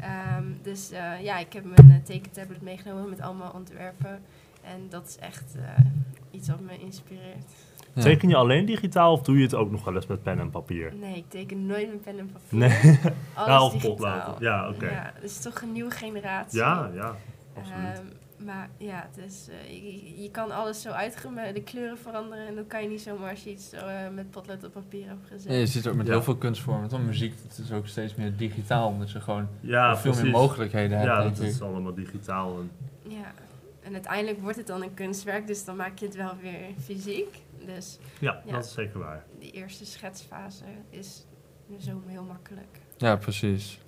Ehm, 0.00 0.44
dus 0.62 0.90
eh, 0.90 1.22
ja, 1.22 1.38
ik 1.38 1.52
heb 1.52 1.64
mijn 1.64 1.90
eh, 1.90 2.04
tekentablet 2.04 2.62
meegenomen 2.62 3.08
met 3.08 3.20
allemaal 3.20 3.52
ontwerpen. 3.54 4.20
En 4.64 4.86
dat 4.88 5.06
is 5.06 5.18
echt 5.18 5.54
eh, 5.56 5.84
iets 6.30 6.48
wat 6.48 6.60
me 6.60 6.78
inspireert. 6.78 7.50
Ja. 7.92 8.02
Teken 8.02 8.28
je 8.28 8.36
alleen 8.36 8.64
digitaal 8.64 9.12
of 9.12 9.22
doe 9.22 9.36
je 9.36 9.42
het 9.42 9.54
ook 9.54 9.70
nog 9.70 9.84
wel 9.84 9.94
eens 9.94 10.06
met 10.06 10.22
pen 10.22 10.38
en 10.38 10.50
papier? 10.50 10.94
Nee, 10.94 11.16
ik 11.16 11.24
teken 11.28 11.66
nooit 11.66 11.88
met 11.88 12.02
pen 12.02 12.18
en 12.18 12.30
papier. 12.32 12.58
Nee, 12.58 12.98
Alles 13.34 13.48
ja, 13.52 13.62
of 13.64 13.72
digitaal. 13.72 13.94
potlood. 13.94 14.40
Ja, 14.40 14.68
oké. 14.68 14.90
Ja, 14.90 15.10
het 15.14 15.22
is 15.30 15.38
toch 15.38 15.60
een 15.62 15.72
nieuwe 15.72 15.90
generatie. 15.90 16.58
Ja, 16.58 16.90
ja, 16.94 17.16
absoluut. 17.56 18.02
Maar 18.44 18.68
ja, 18.76 19.08
het 19.12 19.24
is, 19.26 19.48
eh, 19.48 19.70
je, 19.70 20.22
je 20.22 20.30
kan 20.30 20.50
alles 20.50 20.82
zo 20.82 20.90
uitgemeten, 20.90 21.54
de 21.54 21.62
kleuren 21.62 21.98
veranderen. 21.98 22.46
En 22.46 22.54
dat 22.54 22.66
kan 22.66 22.82
je 22.82 22.88
niet 22.88 23.00
zomaar 23.00 23.30
als 23.30 23.44
je 23.44 23.50
iets 23.50 23.72
eh, 23.72 24.08
met 24.14 24.30
potlood 24.30 24.64
op 24.64 24.72
papier 24.72 25.06
hebt 25.08 25.26
gezet. 25.28 25.52
Ja, 25.52 25.58
je 25.58 25.66
ziet 25.66 25.86
ook 25.86 25.94
met 25.94 26.06
Ja. 26.06 26.12
heel 26.12 26.22
veel 26.22 26.36
kunstvormen. 26.36 26.88
Want 26.88 27.06
muziek 27.06 27.34
het 27.48 27.58
is 27.58 27.72
ook 27.72 27.86
steeds 27.86 28.14
meer 28.14 28.36
digitaal, 28.36 28.88
omdat 28.88 29.10
je 29.10 29.20
gewoon 29.20 29.48
ja, 29.60 29.96
veel 29.96 30.14
meer 30.14 30.30
mogelijkheden 30.30 30.98
hebt. 30.98 31.10
Ja, 31.10 31.22
dat 31.22 31.38
is 31.38 31.62
allemaal 31.62 31.94
digitaal. 31.94 32.58
En, 32.58 32.70
Ja, 33.10 33.32
en 33.82 33.92
uiteindelijk 33.92 34.40
wordt 34.40 34.56
het 34.56 34.66
dan 34.66 34.82
een 34.82 34.94
kunstwerk, 34.94 35.46
dus 35.46 35.64
dan 35.64 35.76
maak 35.76 35.98
je 35.98 36.06
het 36.06 36.14
wel 36.16 36.36
weer 36.42 36.58
fysiek. 36.84 37.38
Dus 37.66 37.98
ja, 38.18 38.42
Ja. 38.46 38.52
dat 38.52 38.64
is 38.64 38.72
zeker 38.72 38.98
waar. 38.98 39.24
die 39.38 39.50
eerste 39.50 39.84
schetsfase 39.86 40.64
is 40.90 41.24
zo 41.78 42.02
heel 42.06 42.22
makkelijk. 42.24 42.78
Ja, 42.96 43.16
precies. 43.16 43.78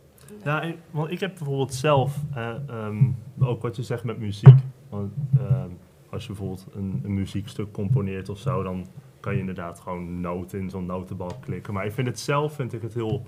Ja, 0.45 0.73
want 0.91 1.11
ik 1.11 1.21
heb 1.21 1.35
bijvoorbeeld 1.35 1.75
zelf, 1.75 2.19
eh, 2.35 2.69
ehm, 2.69 3.11
ook 3.39 3.63
wat 3.63 3.77
je 3.77 3.83
zegt 3.83 4.05
met 4.05 4.19
muziek. 4.19 4.59
Want, 4.89 5.13
ehm, 5.39 5.71
als 6.11 6.23
je 6.23 6.29
bijvoorbeeld 6.29 6.67
een, 6.75 7.01
een 7.05 7.15
muziekstuk 7.15 7.73
componeert 7.73 8.29
of 8.29 8.39
zo, 8.39 8.63
dan 8.63 8.87
kan 9.21 9.33
je 9.33 9.41
inderdaad 9.41 9.81
gewoon 9.81 10.21
noten 10.21 10.59
in 10.59 10.71
zo'n 10.71 10.87
notenbalk 10.87 11.41
klikken. 11.41 11.75
Maar 11.75 11.87
ik 11.87 11.93
vind 11.93 12.07
het 12.07 12.21
zelf 12.21 12.55
vind 12.55 12.73
ik 12.73 12.83
het 12.83 12.95
heel 12.95 13.23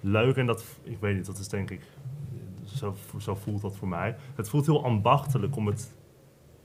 leuk 0.00 0.36
en 0.36 0.46
dat, 0.46 0.78
ik 0.82 0.98
weet 1.00 1.16
niet, 1.16 1.26
dat 1.26 1.38
is 1.38 1.48
denk 1.48 1.70
ik, 1.70 1.80
zo, 2.64 2.94
zo 3.18 3.34
voelt 3.34 3.60
dat 3.60 3.76
voor 3.76 3.88
mij. 3.88 4.16
Het 4.34 4.48
voelt 4.48 4.66
heel 4.66 4.84
ambachtelijk 4.84 5.56
om 5.56 5.66
het 5.66 5.94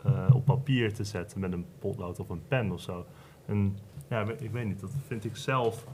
eh, 0.04 0.30
op 0.34 0.46
papier 0.46 0.94
te 0.94 1.04
zetten 1.04 1.40
met 1.40 1.54
een 1.54 1.66
potlood 1.80 2.20
of 2.20 2.30
een 2.30 2.42
pen 2.48 2.72
of 2.72 2.82
zo. 2.82 3.06
En 3.46 3.78
ja, 4.10 4.26
ik 4.40 4.52
weet 4.52 4.66
niet, 4.66 4.80
dat 4.80 4.92
vind 5.08 5.26
ik 5.26 5.36
zelf. 5.36 5.86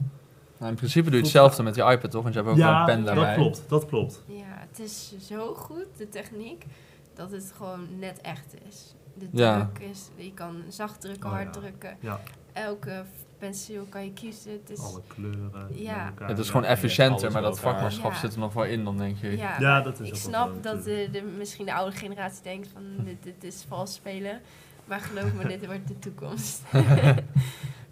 Nou, 0.57 0.71
in 0.71 0.77
principe 0.77 1.05
doe 1.09 1.15
je 1.17 1.23
hetzelfde 1.23 1.63
met 1.63 1.75
je 1.75 1.83
iPad, 1.83 2.11
toch? 2.11 2.21
Want 2.23 2.33
je 2.35 2.39
hebt 2.41 2.51
ook 2.51 2.57
wel 2.59 2.73
een 2.73 2.85
pen 2.85 3.03
daarbij. 3.03 3.25
dat 3.25 3.35
klopt, 3.35 3.63
dat 3.67 3.85
klopt. 3.85 4.23
Ja, 4.25 4.65
het 4.69 4.79
is 4.79 5.13
zo 5.27 5.53
goed, 5.53 5.85
de 5.97 6.09
techniek, 6.09 6.65
dat 7.13 7.31
het 7.31 7.53
gewoon 7.57 7.87
net 7.99 8.21
echt 8.21 8.53
is. 8.69 8.93
De 9.13 9.27
Ja. 9.31 9.69
druk 9.73 9.89
is, 9.89 10.09
je 10.15 10.33
kan 10.33 10.55
zacht 10.69 11.01
drukken, 11.01 11.29
Oh, 11.29 11.35
hard 11.35 11.55
ja. 11.55 11.61
drukken. 11.61 11.97
Ja, 11.99 12.19
Elke 12.53 13.03
penseel 13.37 13.85
kan 13.89 14.03
je 14.03 14.13
kiezen. 14.13 14.51
Het 14.51 14.69
is, 14.69 14.79
alle 14.79 15.01
kleuren. 15.07 15.67
Ja. 15.71 16.05
elkaar. 16.05 16.27
Het 16.29 16.37
is 16.39 16.45
Ja. 16.45 16.51
gewoon 16.51 16.67
efficiënter, 16.67 17.31
maar 17.31 17.41
dat 17.41 17.59
vakmanschap 17.59 18.11
Ja. 18.11 18.17
zit 18.19 18.33
er 18.33 18.39
nog 18.39 18.53
wel 18.53 18.63
in, 18.63 18.83
dan 18.83 18.97
denk 18.97 19.17
je. 19.17 19.37
ja, 19.37 19.59
Ja, 19.59 19.81
dat 19.81 19.99
is 19.99 20.07
ik 20.09 20.15
snap 20.15 20.63
dat 20.63 20.83
de, 20.83 21.07
de, 21.11 21.21
misschien 21.37 21.65
de 21.65 21.73
oude 21.73 21.95
generatie 21.95 22.43
denkt 22.43 22.67
van 22.73 22.81
dit, 23.05 23.23
dit 23.23 23.43
is 23.43 23.65
vals 23.67 23.93
spelen. 23.93 24.41
Maar 24.85 24.99
geloof 24.99 25.33
me, 25.33 25.47
dit 25.57 25.65
wordt 25.65 25.87
de 25.87 25.99
toekomst. 25.99 26.61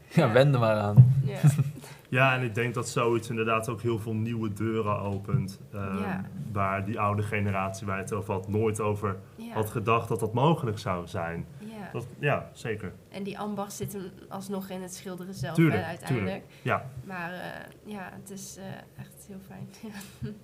Ja, 0.10 0.32
wend 0.32 0.54
er 0.54 0.60
maar 0.60 0.76
aan. 0.76 1.16
ja. 1.26 1.40
Ja, 2.14 2.36
en 2.36 2.42
ik 2.44 2.56
denk 2.56 2.74
dat 2.74 2.90
zoiets 2.90 3.30
inderdaad 3.30 3.70
ook 3.70 3.82
heel 3.82 4.00
veel 4.00 4.14
nieuwe 4.14 4.54
deuren 4.54 5.00
opent. 5.00 5.60
eh, 5.72 5.98
Ja. 6.02 6.26
Waar 6.52 6.86
die 6.86 7.00
oude 7.00 7.22
generatie 7.24 7.86
waar 7.88 7.96
je 7.96 8.02
het 8.04 8.14
over 8.14 8.34
had, 8.34 8.48
nooit 8.48 8.80
over 8.80 9.18
Ja. 9.36 9.54
had 9.54 9.70
gedacht 9.70 10.08
dat 10.08 10.20
dat 10.20 10.34
mogelijk 10.34 10.80
zou 10.80 11.08
zijn. 11.08 11.46
ja. 11.60 11.90
Dat, 11.92 12.08
ja, 12.20 12.50
zeker. 12.54 12.94
En 13.10 13.24
die 13.24 13.40
ambacht 13.40 13.74
zit 13.74 13.94
hem 13.94 14.12
alsnog 14.30 14.70
in 14.70 14.82
het 14.82 14.94
schilderen 14.94 15.34
zelf 15.34 15.56
Tuurlijk, 15.56 15.82
hè, 15.82 15.88
uiteindelijk. 15.88 16.44
Ja, 16.62 16.86
Maar 17.04 17.34
eh, 17.34 17.50
ja, 17.86 18.10
het 18.14 18.30
is 18.30 18.58
eh, 18.58 18.64
echt 19.02 19.26
heel 19.28 19.40
fijn. 19.48 19.68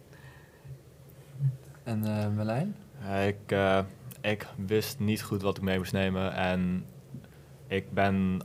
En 1.83 2.03
eh 2.05 2.27
Merlijn? 2.35 2.75
Ik, 3.27 3.51
eh, 3.51 3.79
ik 4.21 4.47
wist 4.65 4.99
niet 4.99 5.21
goed 5.23 5.41
wat 5.41 5.57
ik 5.57 5.63
mee 5.63 5.77
moest 5.77 5.93
nemen. 5.93 6.33
En 6.33 6.85
ik 7.67 7.93
ben, 7.93 8.39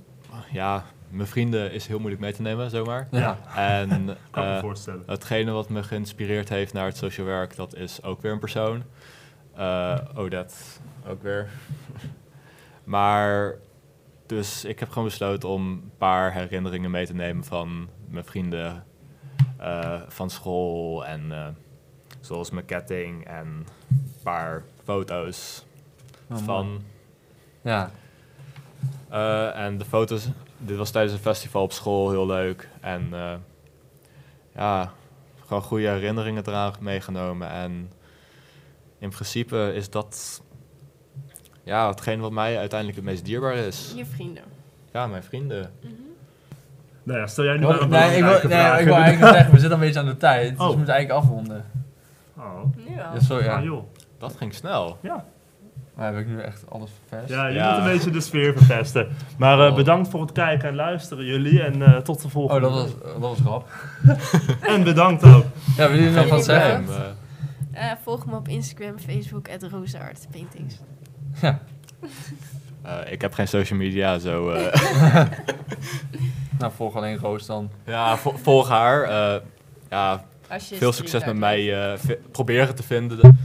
ja, 0.52 0.84
mijn 1.14 1.28
vrienden 1.28 1.72
is 1.72 1.86
heel 1.86 1.98
moeilijk 1.98 2.22
mee 2.22 2.32
te 2.32 2.42
nemen, 2.42 2.70
zomaar. 2.70 3.08
ja. 3.10 3.38
En 3.54 3.88
kan 4.30 4.44
me 4.44 4.54
eh, 4.54 4.60
voorstellen. 4.60 5.02
hetgene 5.06 5.50
wat 5.50 5.68
me 5.68 5.82
geïnspireerd 5.82 6.48
heeft 6.48 6.72
naar 6.72 6.86
het 6.86 6.96
social 6.96 7.26
werk, 7.26 7.56
dat 7.56 7.74
is 7.74 8.02
ook 8.02 8.22
weer 8.22 8.32
een 8.32 8.38
persoon. 8.38 8.82
Eh 9.56 9.98
Odette 10.14 10.54
ook 11.08 11.22
weer. 11.22 11.48
maar, 12.84 13.54
dus 14.26 14.64
ik 14.64 14.78
heb 14.78 14.88
gewoon 14.88 15.04
besloten 15.04 15.48
om 15.48 15.68
een 15.68 15.90
paar 15.98 16.32
herinneringen 16.32 16.90
mee 16.90 17.06
te 17.06 17.14
nemen 17.14 17.44
van 17.44 17.88
mijn 18.08 18.24
vrienden 18.24 18.84
eh, 19.56 20.00
van 20.08 20.30
school. 20.30 21.06
En 21.06 21.32
eh, 21.32 21.46
zoals 22.20 22.50
mijn 22.50 22.66
ketting 22.66 23.24
en 23.26 23.46
een 23.46 24.22
paar 24.22 24.62
foto's 24.84 25.64
Oh, 26.30 26.36
van. 26.38 26.82
Ja. 27.62 27.90
Eh, 29.08 29.58
en 29.58 29.78
de 29.78 29.84
foto's, 29.84 30.28
dit 30.66 30.76
was 30.76 30.90
tijdens 30.90 31.14
een 31.14 31.20
festival 31.20 31.62
op 31.62 31.72
school 31.72 32.10
heel 32.10 32.26
leuk. 32.26 32.68
En 32.80 33.08
eh, 33.12 33.32
ja, 34.54 34.92
gewoon 35.46 35.62
goede 35.62 35.88
herinneringen 35.88 36.46
eraan 36.46 36.72
meegenomen. 36.80 37.48
En 37.50 37.92
in 38.98 39.10
principe 39.10 39.72
is 39.74 39.90
dat 39.90 40.42
ja, 41.62 41.88
hetgeen 41.88 42.20
wat 42.20 42.32
mij 42.32 42.58
uiteindelijk 42.58 42.98
het 42.98 43.08
meest 43.08 43.24
dierbaar 43.24 43.54
is. 43.54 43.92
Je 43.96 44.06
vrienden. 44.06 44.42
Ja, 44.92 45.06
mijn 45.06 45.22
vrienden. 45.22 45.72
Mhm. 45.80 45.92
Nou 47.02 47.18
ja, 47.18 47.26
stel 47.26 47.44
jij 47.44 47.56
nu 47.56 47.66
maar 47.66 47.88
nee, 47.88 48.16
ik 48.16 48.24
wil, 48.24 48.48
nee, 48.48 48.78
ik 48.78 48.84
wil 48.84 48.94
eigenlijk 48.94 49.34
zeggen, 49.34 49.52
we 49.52 49.58
zitten 49.58 49.72
een 49.72 49.84
beetje 49.84 50.00
aan 50.00 50.06
de 50.06 50.16
tijd, 50.16 50.50
dus 50.50 50.58
Oh. 50.60 50.70
we 50.70 50.76
moeten 50.76 50.94
eigenlijk 50.94 51.24
afronden. 51.24 51.64
Oh. 52.36 52.62
Ja, 52.88 53.20
sorry, 53.20 53.44
ja. 53.44 53.56
ah, 53.56 53.64
joh. 53.64 53.84
Dat 54.18 54.36
ging 54.36 54.54
snel. 54.54 54.98
Ja, 55.02 55.24
Maar 55.96 56.12
heb 56.14 56.20
ik 56.20 56.26
nu 56.26 56.40
echt 56.40 56.64
alles 56.70 56.90
verpest? 57.08 57.32
ja 57.32 57.46
je 57.46 57.54
Ja. 57.54 57.70
moet 57.70 57.78
een 57.86 57.92
beetje 57.92 58.10
de 58.10 58.20
sfeer 58.20 58.52
verpesten. 58.56 59.08
Maar 59.38 59.60
eh, 59.60 59.66
Oh. 59.70 59.74
bedankt 59.76 60.08
voor 60.08 60.20
het 60.20 60.32
kijken 60.32 60.68
en 60.68 60.74
luisteren 60.74 61.24
jullie. 61.24 61.62
En 61.62 61.82
eh, 61.82 61.96
tot 61.96 62.18
de 62.20 62.26
Oh, 62.26 62.32
volgende. 62.32 62.60
dat 62.60 62.70
was, 62.72 62.90
dat 63.02 63.18
was 63.18 63.38
rap. 63.44 63.68
En 64.74 64.84
bedankt 64.84 65.24
ook. 65.24 65.44
Ja, 65.76 65.88
wil 65.90 65.98
jullie 65.98 66.14
nog 66.14 66.28
wat 66.28 66.44
zeggen? 66.44 66.84
Eh, 67.72 67.90
volg 68.02 68.26
me 68.26 68.36
op 68.36 68.48
Instagram, 68.48 68.98
Facebook, 68.98 69.48
at 69.48 69.62
Rosaart 69.62 70.26
Paintings. 70.30 70.74
Ja. 71.40 71.58
eh, 72.82 73.12
ik 73.12 73.20
heb 73.20 73.34
geen 73.34 73.48
social 73.48 73.78
media, 73.78 74.18
zo... 74.18 74.50
eh, 74.50 75.24
Nou, 76.58 76.72
volg 76.76 76.96
alleen 76.96 77.18
Roos 77.18 77.46
dan. 77.46 77.70
ja, 77.86 78.16
vo- 78.16 78.36
volg 78.42 78.68
haar. 78.68 79.02
Eh, 79.02 79.40
ja, 79.90 80.24
veel 80.58 80.92
succes 80.92 81.24
met 81.24 81.36
mij 81.36 81.92
eh, 81.92 81.98
proberen 82.32 82.74
te 82.74 82.82
vinden. 82.82 83.38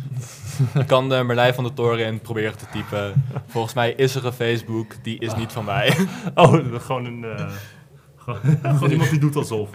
Je 0.74 0.86
kan 0.94 1.10
de 1.10 1.24
Merlijn 1.24 1.54
van 1.54 1.64
de 1.64 1.74
Toren 1.74 2.06
in 2.06 2.20
proberen 2.20 2.58
te 2.58 2.66
typen. 2.72 3.24
Volgens 3.48 3.74
mij 3.74 3.94
is 3.96 4.16
er 4.16 4.26
een 4.26 4.34
Facebook, 4.34 4.94
die 5.02 5.20
is 5.20 5.36
niet 5.36 5.52
van 5.52 5.66
mij. 5.66 5.94
Oh, 6.36 6.54
gewoon 6.78 7.06
een... 7.06 7.24
eh, 7.24 7.46
gewoon, 8.18 8.40
gewoon 8.76 8.92
iemand 8.92 9.10
die 9.10 9.20
doet 9.20 9.36
alsof. 9.36 9.70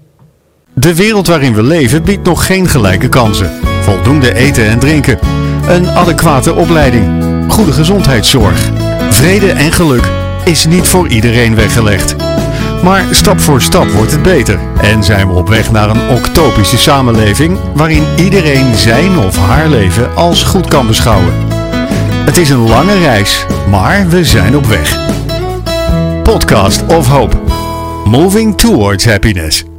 De 0.74 0.96
wereld 0.96 1.28
waarin 1.28 1.54
we 1.54 1.64
leven 1.64 2.04
biedt 2.04 2.26
nog 2.26 2.46
geen 2.46 2.68
gelijke 2.68 3.10
kansen. 3.10 3.50
Voldoende 3.82 4.34
eten 4.34 4.66
en 4.66 4.80
drinken. 4.80 5.20
Een 5.68 5.88
adequate 5.88 6.54
opleiding. 6.54 7.06
Goede 7.54 7.72
gezondheidszorg. 7.72 8.72
Vrede 9.10 9.52
en 9.52 9.72
geluk 9.72 10.12
is 10.46 10.66
niet 10.66 10.88
voor 10.88 11.08
iedereen 11.08 11.56
weggelegd. 11.56 12.25
Maar 12.86 13.06
stap 13.12 13.40
voor 13.40 13.62
stap 13.62 13.90
wordt 13.90 14.12
het 14.12 14.22
beter 14.22 14.60
en 14.82 15.04
zijn 15.04 15.28
we 15.28 15.34
op 15.34 15.50
weg 15.50 15.72
naar 15.72 15.90
een 15.90 16.10
octopische 16.10 16.78
samenleving 16.78 17.60
waarin 17.74 18.04
iedereen 18.18 18.76
zijn 18.76 19.18
of 19.18 19.38
haar 19.38 19.68
leven 19.68 20.16
als 20.16 20.44
goed 20.44 20.68
kan 20.68 20.88
beschouwen. 20.88 21.34
Het 22.26 22.38
is 22.38 22.50
een 22.50 22.68
lange 22.70 22.98
reis, 22.98 23.46
maar 23.70 24.08
we 24.08 24.26
zijn 24.26 24.56
op 24.58 24.66
weg. 24.66 24.98
Podcast 26.24 26.86
of 26.86 27.08
Hope. 27.08 27.36
Moving 28.04 28.58
towards 28.58 29.06
happiness. 29.06 29.75